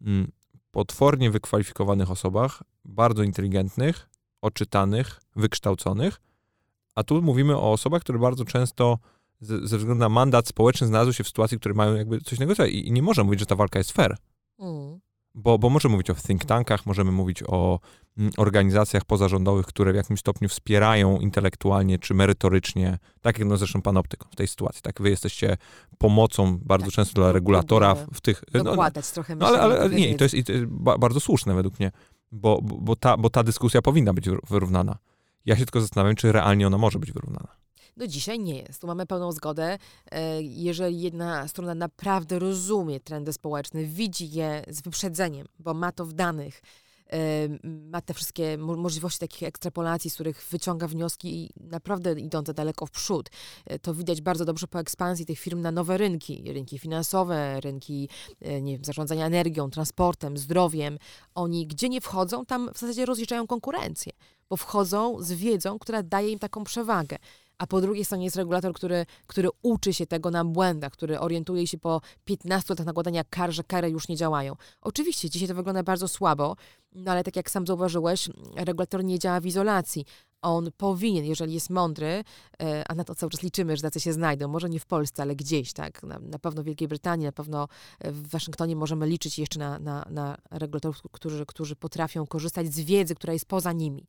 [0.00, 0.32] mm,
[0.70, 4.08] potwornie wykwalifikowanych osobach, bardzo inteligentnych,
[4.42, 6.20] oczytanych, wykształconych,
[6.94, 8.98] a tu mówimy o osobach, które bardzo często
[9.40, 12.72] ze, ze względu na mandat społeczny znalazły się w sytuacji, które mają jakby coś negocjować
[12.72, 14.16] i, i nie można mówić, że ta walka jest fair.
[14.58, 15.00] Mm.
[15.34, 17.80] Bo, bo możemy mówić o think tankach, możemy mówić o
[18.18, 23.82] mm, organizacjach pozarządowych, które w jakimś stopniu wspierają intelektualnie czy merytorycznie, tak jak no zresztą
[23.82, 24.82] panoptyką w tej sytuacji.
[24.82, 25.56] Tak, wy jesteście
[25.98, 28.44] pomocą bardzo tak, często dla regulatora w, w tych...
[28.54, 30.66] No, Dokładać no, trochę no, ale, ale, nie, to jest, to jest
[30.98, 31.90] bardzo słuszne według mnie,
[32.32, 34.98] bo, bo, ta, bo ta dyskusja powinna być wyrównana.
[35.44, 37.61] Ja się tylko zastanawiam, czy realnie ona może być wyrównana.
[37.96, 38.80] No dzisiaj nie jest.
[38.80, 39.78] Tu mamy pełną zgodę.
[40.10, 46.04] E, jeżeli jedna strona naprawdę rozumie trendy społeczne, widzi je z wyprzedzeniem, bo ma to
[46.04, 46.62] w danych,
[47.12, 47.18] e,
[47.62, 52.90] ma te wszystkie możliwości takich ekstrapolacji, z których wyciąga wnioski i naprawdę idące daleko w
[52.90, 53.30] przód.
[53.66, 58.08] E, to widać bardzo dobrze po ekspansji tych firm na nowe rynki, rynki finansowe, rynki
[58.62, 60.98] nie wiem, zarządzania energią, transportem, zdrowiem.
[61.34, 64.12] Oni gdzie nie wchodzą, tam w zasadzie rozliczają konkurencję,
[64.50, 67.16] bo wchodzą z wiedzą, która daje im taką przewagę
[67.58, 71.66] a po drugiej stronie jest regulator, który, który uczy się tego na błędach, który orientuje
[71.66, 74.56] się po 15 latach nakładania kar, że kary już nie działają.
[74.80, 76.56] Oczywiście, dzisiaj to wygląda bardzo słabo,
[76.92, 80.04] no ale tak jak sam zauważyłeś, regulator nie działa w izolacji
[80.42, 82.24] on powinien, jeżeli jest mądry,
[82.62, 85.22] e, a na to cały czas liczymy, że tacy się znajdą, może nie w Polsce,
[85.22, 87.68] ale gdzieś, tak, na, na pewno w Wielkiej Brytanii, na pewno
[88.04, 93.14] w Waszyngtonie możemy liczyć jeszcze na, na, na regulatorów, którzy, którzy potrafią korzystać z wiedzy,
[93.14, 94.06] która jest poza nimi,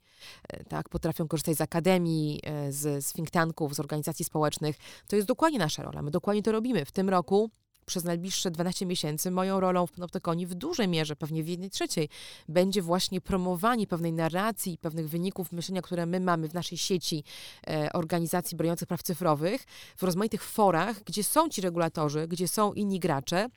[0.49, 4.77] e, tak, potrafią korzystać z akademii, e, z, z think tanków, z organizacji społecznych.
[5.07, 6.85] To jest dokładnie nasza rola, my dokładnie to robimy.
[6.85, 7.49] W tym roku
[7.85, 12.09] przez najbliższe 12 miesięcy moją rolą w Panoptykonii w dużej mierze, pewnie w jednej trzeciej,
[12.49, 17.23] będzie właśnie promowanie pewnej narracji, pewnych wyników myślenia, które my mamy w naszej sieci
[17.67, 19.63] e, organizacji broniących praw cyfrowych,
[19.97, 23.49] w rozmaitych forach, gdzie są ci regulatorzy, gdzie są inni gracze,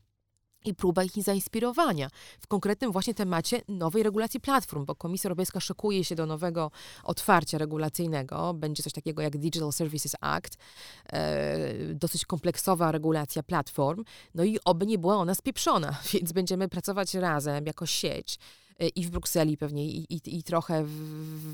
[0.67, 2.09] i próba ich zainspirowania.
[2.41, 6.71] W konkretnym właśnie temacie nowej regulacji platform, bo Komisja Europejska szykuje się do nowego
[7.05, 8.55] otwarcia regulacyjnego.
[8.55, 10.59] Będzie coś takiego jak Digital Services Act,
[11.07, 14.05] e, dosyć kompleksowa regulacja platform,
[14.35, 18.39] no i oby nie była ona spieprzona, więc będziemy pracować razem jako sieć
[18.79, 20.91] i w Brukseli pewnie, i, i, i trochę w,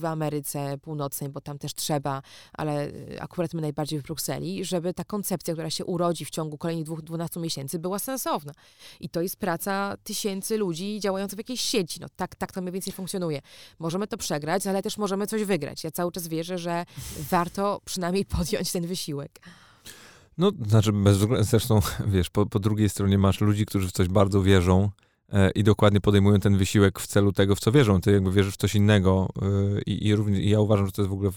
[0.01, 5.05] w, Ameryce Północnej, bo tam też trzeba, ale akurat my najbardziej w Brukseli, żeby ta
[5.05, 8.53] koncepcja, która się urodzi w ciągu kolejnych dwóch, 12 miesięcy, była sensowna.
[9.01, 12.01] I to jest praca tysięcy ludzi działających w jakiejś sieci.
[12.01, 13.43] No, tak, tak to mniej więcej funkcjonuje.
[13.79, 15.85] Możemy to przegrać, ale też możemy coś wygrać.
[15.85, 16.85] Ja cały czas wierzę, że
[17.31, 19.41] warto przynajmniej podjąć ten wysiłek.
[20.39, 24.43] No, znaczy, bez, zresztą, wiesz, po, po drugiej stronie masz ludzi, którzy w coś bardzo
[24.43, 24.91] wierzą,
[25.55, 28.01] i dokładnie podejmują ten wysiłek w celu tego, w co wierzą.
[28.01, 29.47] Ty jakby wierzysz w coś innego e,
[29.87, 31.31] i, i, również, i ja uważam, że to jest w ogóle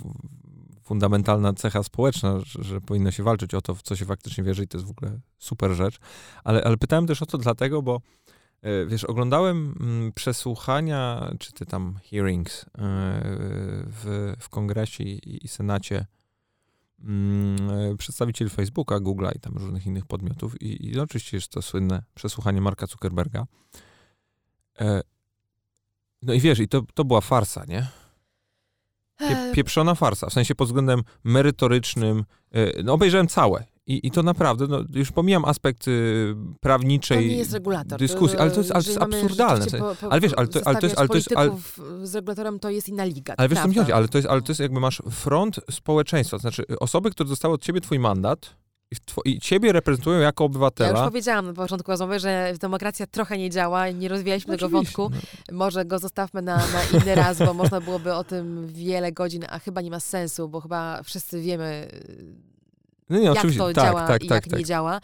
[0.83, 4.63] fundamentalna cecha społeczna, że, że, powinno się walczyć o to, w co się faktycznie wierzy
[4.63, 5.99] i to jest w ogóle super rzecz.
[6.43, 8.01] Ale, ale pytałem też o to dlatego, bo
[8.61, 12.65] e, wiesz, oglądałem mm, przesłuchania, czy te tam hearings
[13.87, 16.05] w, w kongresie i, i senacie
[16.99, 22.03] mm, przedstawicieli Facebooka, Google'a i tam różnych innych podmiotów i, i oczywiście jest to słynne
[22.15, 23.45] przesłuchanie Marka Zuckerberga.
[24.79, 25.01] E,
[26.21, 27.87] no i wiesz, i to, to była farsa, nie?
[29.19, 32.25] Pie, pieprzona farsa, w sensie pod względem merytorycznym.
[32.51, 37.29] E, no obejrzałem całe i, I to naprawdę, no, już pomijam aspekt y, prawniczej to
[37.29, 37.99] nie jest regulator.
[37.99, 39.65] dyskusji, ale to jest, ale to jest absurdalne.
[39.65, 40.99] Po, po, ale wiesz, ale to, ale to jest...
[40.99, 41.51] Ale to jest ale,
[42.03, 43.33] z regulatorem to jest inna liga.
[43.37, 46.37] Ale wiesz, co mi chodzi, ale to, jest, ale to jest jakby masz front społeczeństwa,
[46.37, 48.55] to znaczy osoby, które dostały od ciebie twój mandat,
[49.25, 50.89] i, ciebie reprezentują jako obywatela.
[50.89, 55.09] Ja już powiedziałam na początku rozmowy, że demokracja trochę nie działa, nie rozwijaliśmy tego wątku.
[55.11, 55.57] No.
[55.57, 59.59] Może go zostawmy na, na inny raz, bo można byłoby o tym wiele godzin, a
[59.59, 61.89] chyba nie ma sensu, bo chyba wszyscy wiemy
[63.09, 64.59] no nie, jak to tak, działa tak, i tak, jak tak.
[64.59, 65.01] nie działa.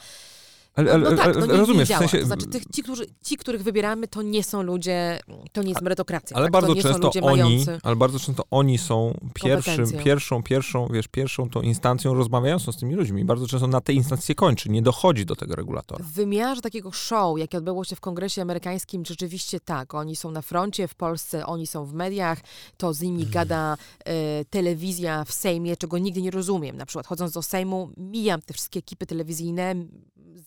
[0.82, 2.08] Ale, ale, no, tak, no nie, rozumiesz, działa.
[2.08, 2.20] W sensie...
[2.20, 5.20] To znaczy, tych, ci, którzy, ci, których wybieramy, to nie są ludzie,
[5.52, 6.38] to nie jest merytokracja.
[6.38, 6.52] Ale tak?
[6.52, 7.80] bardzo często oni, mający...
[7.84, 12.96] ale bardzo często oni są pierwszym, pierwszą, pierwszą, wiesz, pierwszą tą instancją rozmawiającą z tymi
[12.96, 13.26] ludźmi.
[13.26, 16.06] Bardzo często na tej instancji się kończy, nie dochodzi do tego regulatora.
[16.06, 19.94] W wymiarze takiego show, jakie odbyło się w kongresie amerykańskim, rzeczywiście tak.
[19.94, 22.40] Oni są na froncie w Polsce, oni są w mediach,
[22.78, 26.78] to z nimi gada e, telewizja w Sejmie, czego nigdy nie rozumiem.
[26.78, 29.76] Na przykład chodząc do Sejmu, mijam te wszystkie ekipy telewizyjne,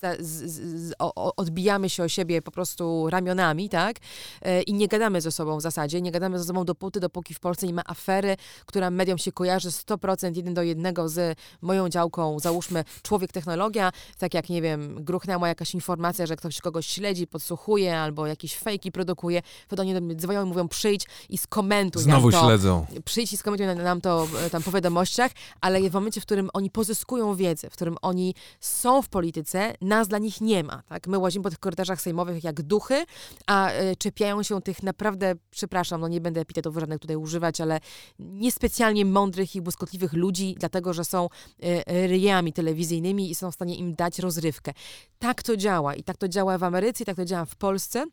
[0.00, 3.96] za, z, z, o, odbijamy się o siebie po prostu ramionami, tak?
[4.42, 7.40] E, I nie gadamy ze sobą w zasadzie, nie gadamy ze sobą dopóty, dopóki w
[7.40, 8.36] Polsce nie ma afery,
[8.66, 14.34] która mediom się kojarzy 100% jeden do jednego z moją działką, załóżmy człowiek technologia, tak
[14.34, 19.42] jak, nie wiem, gruchnęła jakaś informacja, że ktoś kogoś śledzi, podsłuchuje albo jakieś fejki produkuje,
[19.78, 22.46] oni do mnie dzwonią i mówią przyjdź i skomentuj Znowu nam to.
[22.46, 22.86] śledzą.
[23.04, 26.70] Przyjdź i skomentuj nam to e, tam po wiadomościach, ale w momencie, w którym oni
[26.70, 30.82] pozyskują wiedzę, w którym oni są w polityce, nas dla nich nie ma.
[30.88, 31.06] Tak?
[31.06, 33.04] My łazimy po tych korytarzach sejmowych jak duchy,
[33.46, 37.80] a y, czepiają się tych naprawdę, przepraszam, no nie będę epitetów żadnych tutaj używać, ale
[38.18, 41.28] niespecjalnie mądrych i błyskotliwych ludzi, dlatego że są
[41.64, 44.72] y, ryjami telewizyjnymi i są w stanie im dać rozrywkę.
[45.18, 48.04] Tak to działa i tak to działa w Ameryce, i tak to działa w Polsce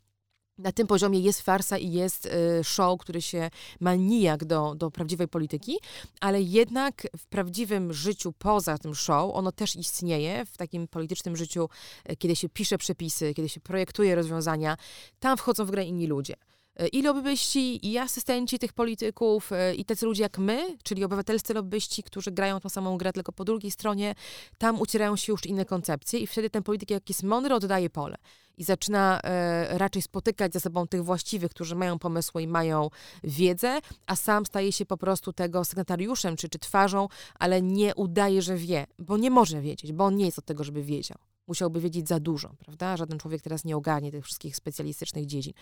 [0.58, 3.50] na tym poziomie jest farsa i jest y, show, który się
[3.80, 5.78] ma nijak do, do prawdziwej polityki,
[6.22, 11.70] ale jednak w prawdziwym życiu poza tym show ono też istnieje, w takim politycznym życiu,
[12.12, 14.78] y, kiedy się pisze przepisy, kiedy się projektuje rozwiązania,
[15.20, 16.36] tam wchodzą w grę inni ludzie.
[16.82, 22.04] Y, I lobbyści, i asystenci tych polityków, i tacy ludzie jak my, czyli obywatelscy lobbyści,
[22.04, 24.16] którzy grają tą samą grę, tylko po drugiej stronie,
[24.58, 28.18] tam ucierają się już inne koncepcje i wtedy ten polityk, jak jest mądry, oddaje pole
[28.58, 32.90] i zaczyna e, raczej spotykać ze sobą tych właściwych, którzy mają pomysły i mają
[33.24, 37.08] wiedzę, a sam staje się po prostu tego sygnatariuszem czy, czy twarzą,
[37.40, 40.64] ale nie udaje, że wie, bo nie może wiedzieć, bo on nie jest od tego,
[40.64, 41.18] żeby wiedział
[41.48, 42.98] musiałby wiedzieć za dużo, prawda?
[42.98, 45.54] Żaden człowiek teraz nie ogarnie tych wszystkich specjalistycznych dziedzin.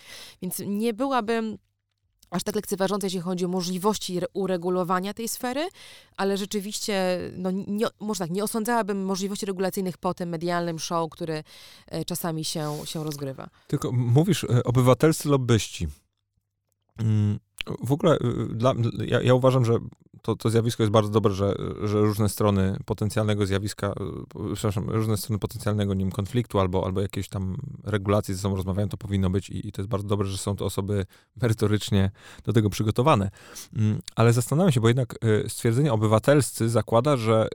[0.42, 1.58] Więc nie byłabym
[2.30, 5.70] aż tak lekceważące, jeśli chodzi o możliwości uregulowania tej sfery,
[6.18, 11.44] ale rzeczywiście, no, nie, może tak, nie osądzałabym możliwości regulacyjnych po tym medialnym show, który
[11.88, 13.50] e, czasami się, się rozgrywa.
[13.68, 15.88] Tylko mówisz e, obywatelscy lobbyści.
[17.00, 17.39] Mm,
[17.84, 18.74] w ogóle y, dla,
[19.06, 19.78] ja, ja, uważam, że
[20.22, 23.93] to, to zjawisko jest bardzo dobre, że, że różne strony potencjalnego zjawiska,
[24.52, 28.89] y, przepraszam, różne strony potencjalnego nim konfliktu albo, albo jakieś tam regulacji ze sobą rozmawiają,
[28.89, 31.06] to powinno być i, i to jest bardzo dobre, że są to osoby
[31.41, 32.12] merytorycznie
[32.43, 33.30] do tego przygotowane.
[33.76, 37.47] Mm, ale zastanawiam się, bo jednak y, stwierdzenie obywatelscy zakłada, że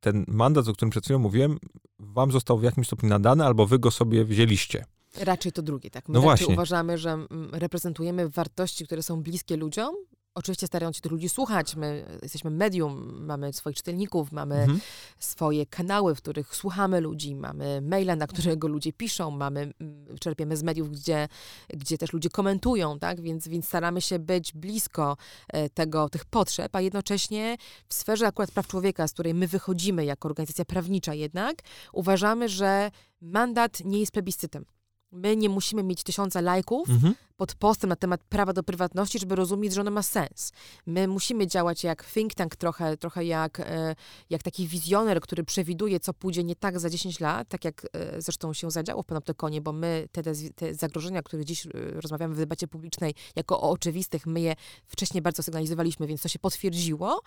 [0.00, 1.58] ten mandat, o którym przed chwilą mówiłem,
[1.98, 4.84] wam został w jakimś stopniu nadany, albo wy go sobie wzięliście.
[5.20, 6.08] Raczej to drugie, tak.
[6.08, 6.54] My no właśnie.
[6.54, 9.94] uważamy, że reprezentujemy wartości, które są bliskie ludziom
[10.36, 11.76] oczywiście starają się tych ludzi słuchać.
[11.76, 14.80] My jesteśmy medium, mamy swoich czytelników, mamy Mhm.
[15.18, 20.56] swoje kanały, w których słuchamy ludzi, mamy maile, na którego ludzie piszą, mamy, mm, czerpiemy
[20.56, 21.28] z mediów, gdzie,
[21.68, 23.20] gdzie też ludzie komentują, tak?
[23.20, 25.16] Więc, więc staramy się być blisko
[25.48, 27.56] e, tego, tych potrzeb, a jednocześnie
[27.88, 31.62] w sferze akurat praw człowieka, z której my wychodzimy jako organizacja prawnicza jednak,
[31.92, 32.90] uważamy, że
[33.20, 34.64] mandat nie jest plebiscytem.
[35.16, 37.14] My nie musimy mieć tysiąca lajków, Mhm.
[37.36, 40.52] pod postem na temat prawa do prywatności, żeby rozumieć, że ono ma sens.
[40.86, 43.94] My musimy działać jak think tank trochę, trochę jak, e,
[44.30, 48.22] jak taki wizjoner, który przewiduje, co pójdzie nie tak za 10 lat, tak jak e,
[48.22, 50.22] zresztą się zadziało w Panoptykonie, bo my te,
[50.54, 54.56] te, zagrożenia, o których dziś e, rozmawiamy w debacie publicznej, jako o oczywistych, my je
[54.86, 57.20] wcześniej bardzo sygnalizowaliśmy, więc to się potwierdziło.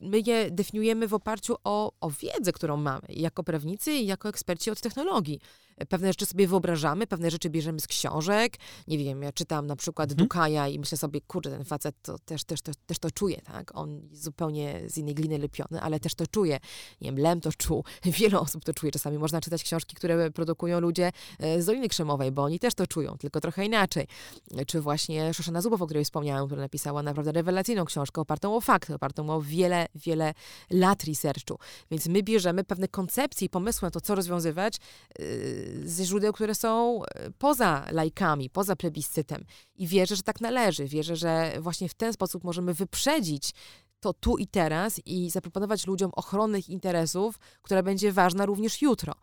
[0.00, 4.70] My je definiujemy w oparciu o, o wiedzę, którą mamy, jako prawnicy i jako eksperci
[4.70, 5.40] od technologii.
[5.76, 8.56] E, Pewne rzeczy sobie wyobrażamy, pewne rzeczy bierzemy z książek,
[8.88, 10.26] nie wiem, ja czytam na przykład Mhm.
[10.28, 13.70] Dukaja i myślę sobie, kurde, ten facet to też, też, też, też to czuje, tak?
[13.74, 16.60] On zupełnie z innej gliny lepiony, ale też to czuje.
[17.00, 17.84] Nie wiem, Lem to czuł,
[18.18, 18.92] wiele osób to czuje.
[18.92, 22.86] Czasami można czytać książki, które produkują ludzie e, z Doliny Krzemowej, bo oni też to
[22.86, 24.06] czują, tylko trochę inaczej.
[24.56, 28.60] E, Czy właśnie Szoszana Zubow, o której wspomniałam, która napisała naprawdę rewelacyjną książkę opartą o
[28.60, 30.34] fakty, opartą o wiele, wiele
[30.70, 31.58] lat researchu.
[31.90, 34.76] Więc my bierzemy pewne koncepcje i pomysły na to, co rozwiązywać
[35.18, 39.44] yy, ze źródeł, które są yy, poza lajkami, poza plebiscytem.
[39.76, 40.84] I wierzę, że tak należy.
[40.86, 43.52] Wierzę, że właśnie w ten sposób możemy wyprzedzić
[44.00, 49.14] to tu i teraz i zaproponować ludziom ochronę ich interesów, która będzie ważna również jutro.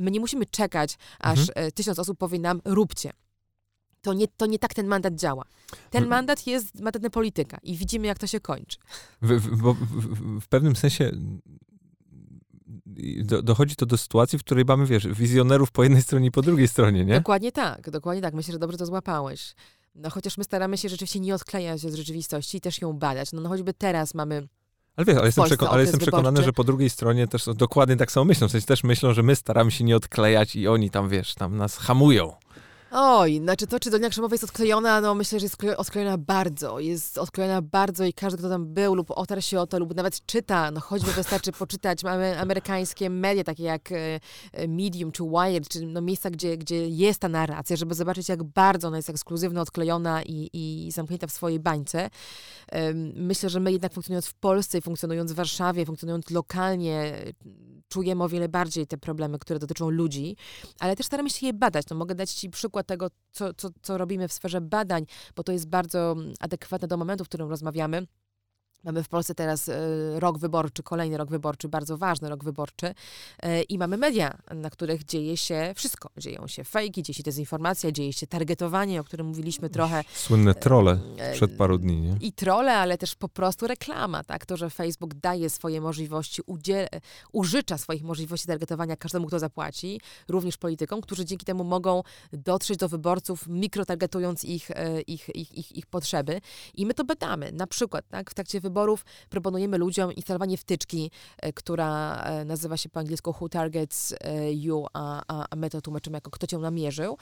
[0.00, 3.12] My nie musimy czekać, aż e, tysiąc osób powie nam, róbcie.
[4.02, 5.44] To nie, to nie tak ten mandat działa.
[5.90, 8.78] Ten mandat jest mandatem polityka i widzimy, jak to się kończy.
[9.22, 11.12] W, w, w, w pewnym sensie
[13.24, 16.42] do, dochodzi to do sytuacji, w której mamy, wiesz, wizjonerów po jednej stronie i po
[16.42, 17.14] drugiej stronie, nie?
[17.14, 18.34] Dokładnie tak, dokładnie tak.
[18.34, 19.54] Myślę, że dobrze to złapałeś.
[19.94, 23.32] No chociaż my staramy się rzeczywiście nie odklejać się z rzeczywistości i też ją badać.
[23.32, 24.48] No, no choćby teraz mamy
[24.96, 26.44] Ale wiesz, ale jestem, Polsce przeko- ale jestem przekonany, wyborczy.
[26.46, 28.48] że po drugiej stronie też dokładnie tak samo myślą.
[28.48, 31.56] W sensie też myślą, że my staramy się nie odklejać i oni tam, wiesz, tam
[31.56, 32.32] nas hamują.
[32.92, 36.80] Oj, znaczy to, czy Dolina Krzemowa jest odklejona, no myślę, że jest odkle- odklejona bardzo.
[36.80, 40.26] Jest odklejona bardzo i każdy, kto tam był lub otarł się o to, lub nawet
[40.26, 44.20] czyta, no choćby wystarczy poczytać, mamy amerykańskie media, takie jak e,
[44.52, 48.42] e, Medium czy Wired, czy no miejsca, gdzie, gdzie jest ta narracja, żeby zobaczyć, jak
[48.42, 52.10] bardzo ona jest ekskluzywna, odklejona i, i zamknięta w swojej bańce.
[53.14, 57.14] Myślę, że my jednak funkcjonując w Polsce funkcjonując w Warszawie, funkcjonując lokalnie,
[57.90, 60.36] czujemy o wiele bardziej te problemy, które dotyczą ludzi,
[60.78, 61.86] ale też staramy się je badać.
[61.90, 65.52] No, mogę dać Ci przykład tego, co, co, co robimy w sferze badań, bo to
[65.52, 68.06] jest bardzo adekwatne do momentu, w którym rozmawiamy.
[68.84, 69.74] Mamy w Polsce teraz e,
[70.20, 72.94] rok wyborczy, kolejny rok wyborczy, bardzo ważny rok wyborczy
[73.42, 76.10] e, i mamy media, na których dzieje się wszystko.
[76.16, 80.04] Dzieją się fejki, dzieje się dezinformacja, dzieje się targetowanie, o którym mówiliśmy trochę.
[80.14, 82.16] Słynne trole E, przed paru dni, nie?
[82.20, 84.46] I trole, ale też po prostu reklama, tak?
[84.46, 86.88] To, że Facebook daje swoje możliwości, udziel-
[87.32, 92.02] użycza swoich możliwości targetowania każdemu, kto zapłaci, również politykom, którzy dzięki temu mogą
[92.32, 94.70] dotrzeć do wyborców, mikrotargetując ich,
[95.06, 96.40] ich, ich, ich, ich potrzeby.
[96.74, 97.52] I my to badamy.
[97.52, 98.30] Na przykład, tak?
[98.30, 98.69] W trakcie wyborów
[99.28, 104.86] proponujemy ludziom instalowanie wtyczki, e, która e, nazywa się po angielsku Who Targets e, You,
[104.92, 107.18] a, a, a my to tłumaczymy jako Kto cię namierzył.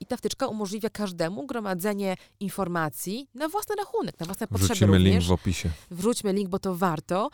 [0.00, 5.14] I ta wtyczka umożliwia każdemu gromadzenie informacji na własny rachunek, na własne potrzeby Wrzucimy również.
[5.14, 5.70] link w opisie.
[5.90, 7.30] Wrzućmy link, bo to warto.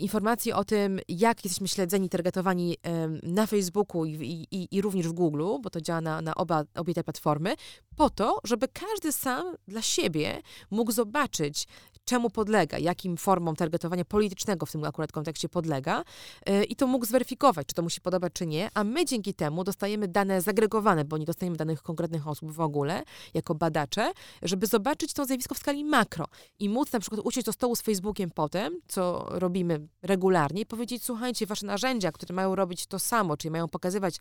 [0.00, 2.76] Informacje o tym, jak jesteśmy śledzeni, targetowani
[3.22, 6.64] na Facebooku i, i, i, i również w Google, bo to działa na, na oba,
[6.74, 7.54] obie te platformy,
[7.96, 11.66] po to, żeby każdy sam dla siebie mógł zobaczyć,
[12.04, 16.04] czemu podlega, jakim formom targetowania politycznego w tym akurat kontekście podlega
[16.46, 19.34] e, i to mógł zweryfikować, czy to mu się podoba, czy nie, a my dzięki
[19.34, 23.02] temu dostajemy dane zagregowane, bo nie dostajemy danych konkretnych osób w ogóle,
[23.34, 26.24] jako badacze, żeby zobaczyć to zjawisko w skali makro
[26.58, 31.04] i móc na przykład usiąść do stołu z Facebookiem potem, co robimy regularnie, i powiedzieć,
[31.04, 34.16] słuchajcie, wasze narzędzia, które mają robić to samo, czyli mają pokazywać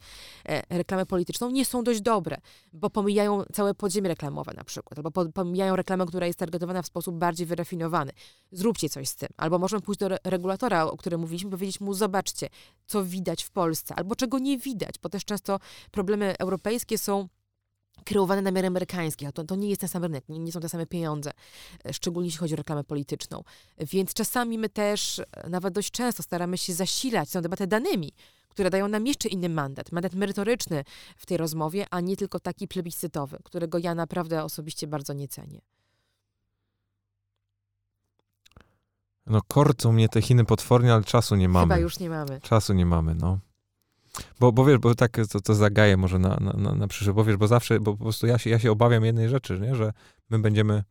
[0.49, 2.37] e, reklamę polityczną, nie są dość dobre,
[2.73, 6.85] bo pomijają całe podziemie reklamowe na przykład, albo po, pomijają reklamę, która jest targetowana w
[6.85, 7.68] sposób bardziej wyrafinowany.
[8.51, 9.29] Zróbcie coś z tym.
[9.37, 12.49] Albo możemy pójść do re- regulatora, o którym mówiliśmy, powiedzieć mu, zobaczcie,
[12.85, 15.59] co widać w Polsce, albo czego nie widać, bo też często
[15.91, 17.27] problemy europejskie są
[18.03, 20.59] kreowane na miarę amerykańskich, a to, to nie jest ten sam rynek, nie, nie są
[20.59, 21.31] te same pieniądze,
[21.85, 23.43] e, szczególnie jeśli chodzi o reklamę polityczną.
[23.77, 28.11] Więc czasami my też, e, nawet dość często staramy się zasilać tę debatę danymi,
[28.49, 30.83] które dają nam jeszcze inny mandat, mandat merytoryczny
[31.17, 35.61] w tej rozmowie, a nie tylko taki plebiscytowy, którego ja naprawdę osobiście bardzo nie cenię.
[39.29, 41.63] No korcą mnie te Chiny potwornie, ale czasu nie mamy.
[41.63, 42.41] Chyba już nie mamy.
[42.41, 43.39] Czasu nie mamy, no.
[44.39, 47.37] Bo, bo wiesz, bo tak to, to zagaję może na, na, na, przyszłość, bo wiesz,
[47.37, 49.75] bo zawsze, bo po prostu ja się, ja się obawiam jednej rzeczy, nie?
[49.75, 49.93] że
[50.29, 50.83] my będziemy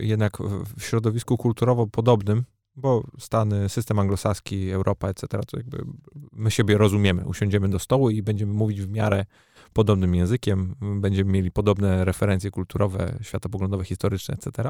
[0.00, 0.38] jednak
[0.76, 2.44] w środowisku kulturowo podobnym,
[2.76, 5.84] bo Stany, system anglosaski, Europa, etc., to jakby
[6.32, 7.24] my siebie rozumiemy.
[7.24, 9.26] Usiądziemy do stołu i będziemy mówić w miarę
[9.72, 14.68] podobnym językiem, będziemy mieli podobne referencje kulturowe, światopoglądowe, historyczne, etc.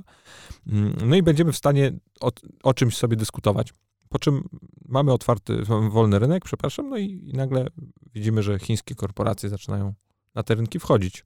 [0.66, 2.32] Mm, no i będziemy w stanie o,
[2.62, 3.72] o czymś sobie dyskutować.
[4.08, 4.48] Po czym
[4.88, 7.66] mamy otwarty, wolny rynek, przepraszam, no i, i nagle
[8.14, 9.94] widzimy, że chińskie korporacje zaczynają
[10.34, 11.24] na te rynki wchodzić.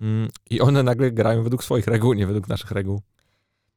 [0.00, 3.02] Mm, I one nagle grają według swoich reguł, nie według naszych reguł.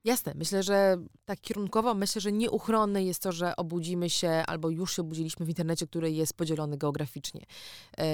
[0.05, 4.95] Jasne, myślę, że tak kierunkowo, myślę, że nieuchronne jest to, że obudzimy się albo już
[4.95, 7.41] się obudziliśmy w internecie, który jest podzielony geograficznie.
[7.97, 8.05] E,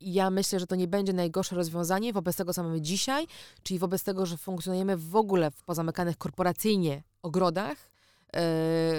[0.00, 3.26] ja myślę, że to nie będzie najgorsze rozwiązanie wobec tego, co mamy dzisiaj,
[3.62, 7.95] czyli wobec tego, że funkcjonujemy w ogóle w pozamykanych korporacyjnie ogrodach,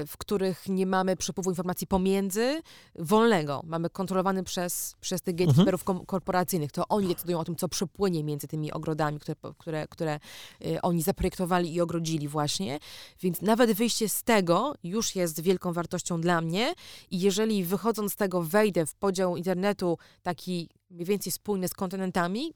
[0.08, 2.62] w których nie mamy przepływu informacji pomiędzy,
[2.96, 3.62] wolnego.
[3.66, 6.06] Mamy kontrolowany przez, przez tych gatekeeperów mhm.
[6.06, 6.72] korporacyjnych.
[6.72, 10.20] To oni decydują o tym, co przepłynie między tymi ogrodami, które, które, które
[10.66, 12.80] y, oni zaprojektowali i ogrodzili właśnie.
[13.22, 16.74] Więc nawet wyjście z tego już jest wielką wartością dla mnie
[17.12, 22.54] i jeżeli wychodząc z tego wejdę w podział internetu taki mniej więcej spójny z kontynentami,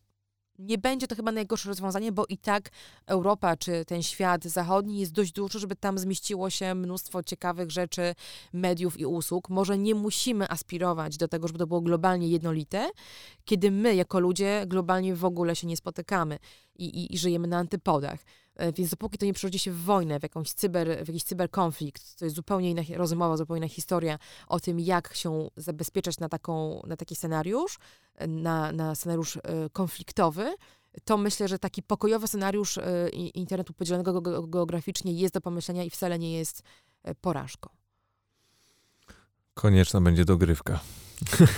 [0.62, 2.70] nie będzie to chyba najgorsze rozwiązanie, bo i tak
[3.06, 8.16] Europa czy ten świat zachodni jest dość duży, żeby tam zmieściło się mnóstwo ciekawych rzeczy,
[8.54, 9.50] mediów i usług.
[9.50, 12.90] Może nie musimy aspirować do tego, żeby to było globalnie jednolite,
[13.46, 16.40] kiedy my jako ludzie globalnie w ogóle się nie spotykamy
[16.76, 18.20] i, i, i żyjemy na antypodach.
[18.56, 22.20] E, więc dopóki to nie przerodzi się w wojnę, w, jakąś cyber, w jakiś cyberkonflikt,
[22.20, 26.82] to jest zupełnie inna rozmowa, zupełnie inna historia o tym, jak się zabezpieczać na, taką,
[26.88, 27.80] na taki scenariusz,
[28.16, 29.42] e, na, na scenariusz e,
[29.74, 30.56] konfliktowy,
[31.06, 32.80] to myślę, że taki pokojowy scenariusz
[33.14, 36.64] internetu podzielonego geograficznie jest do pomyślenia i wcale nie jest
[37.22, 37.70] porażką.
[39.54, 40.80] Konieczna będzie dogrywka.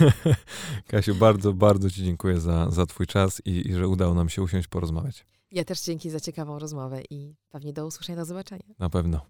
[0.88, 4.42] Kasiu, bardzo, bardzo Ci dziękuję za, za Twój czas i, i że udało nam się
[4.42, 5.26] usiąść porozmawiać.
[5.54, 8.64] Ja też dzięki za ciekawą rozmowę i pewnie do usłyszenia, do zobaczenia.
[8.80, 9.26] Na pewno.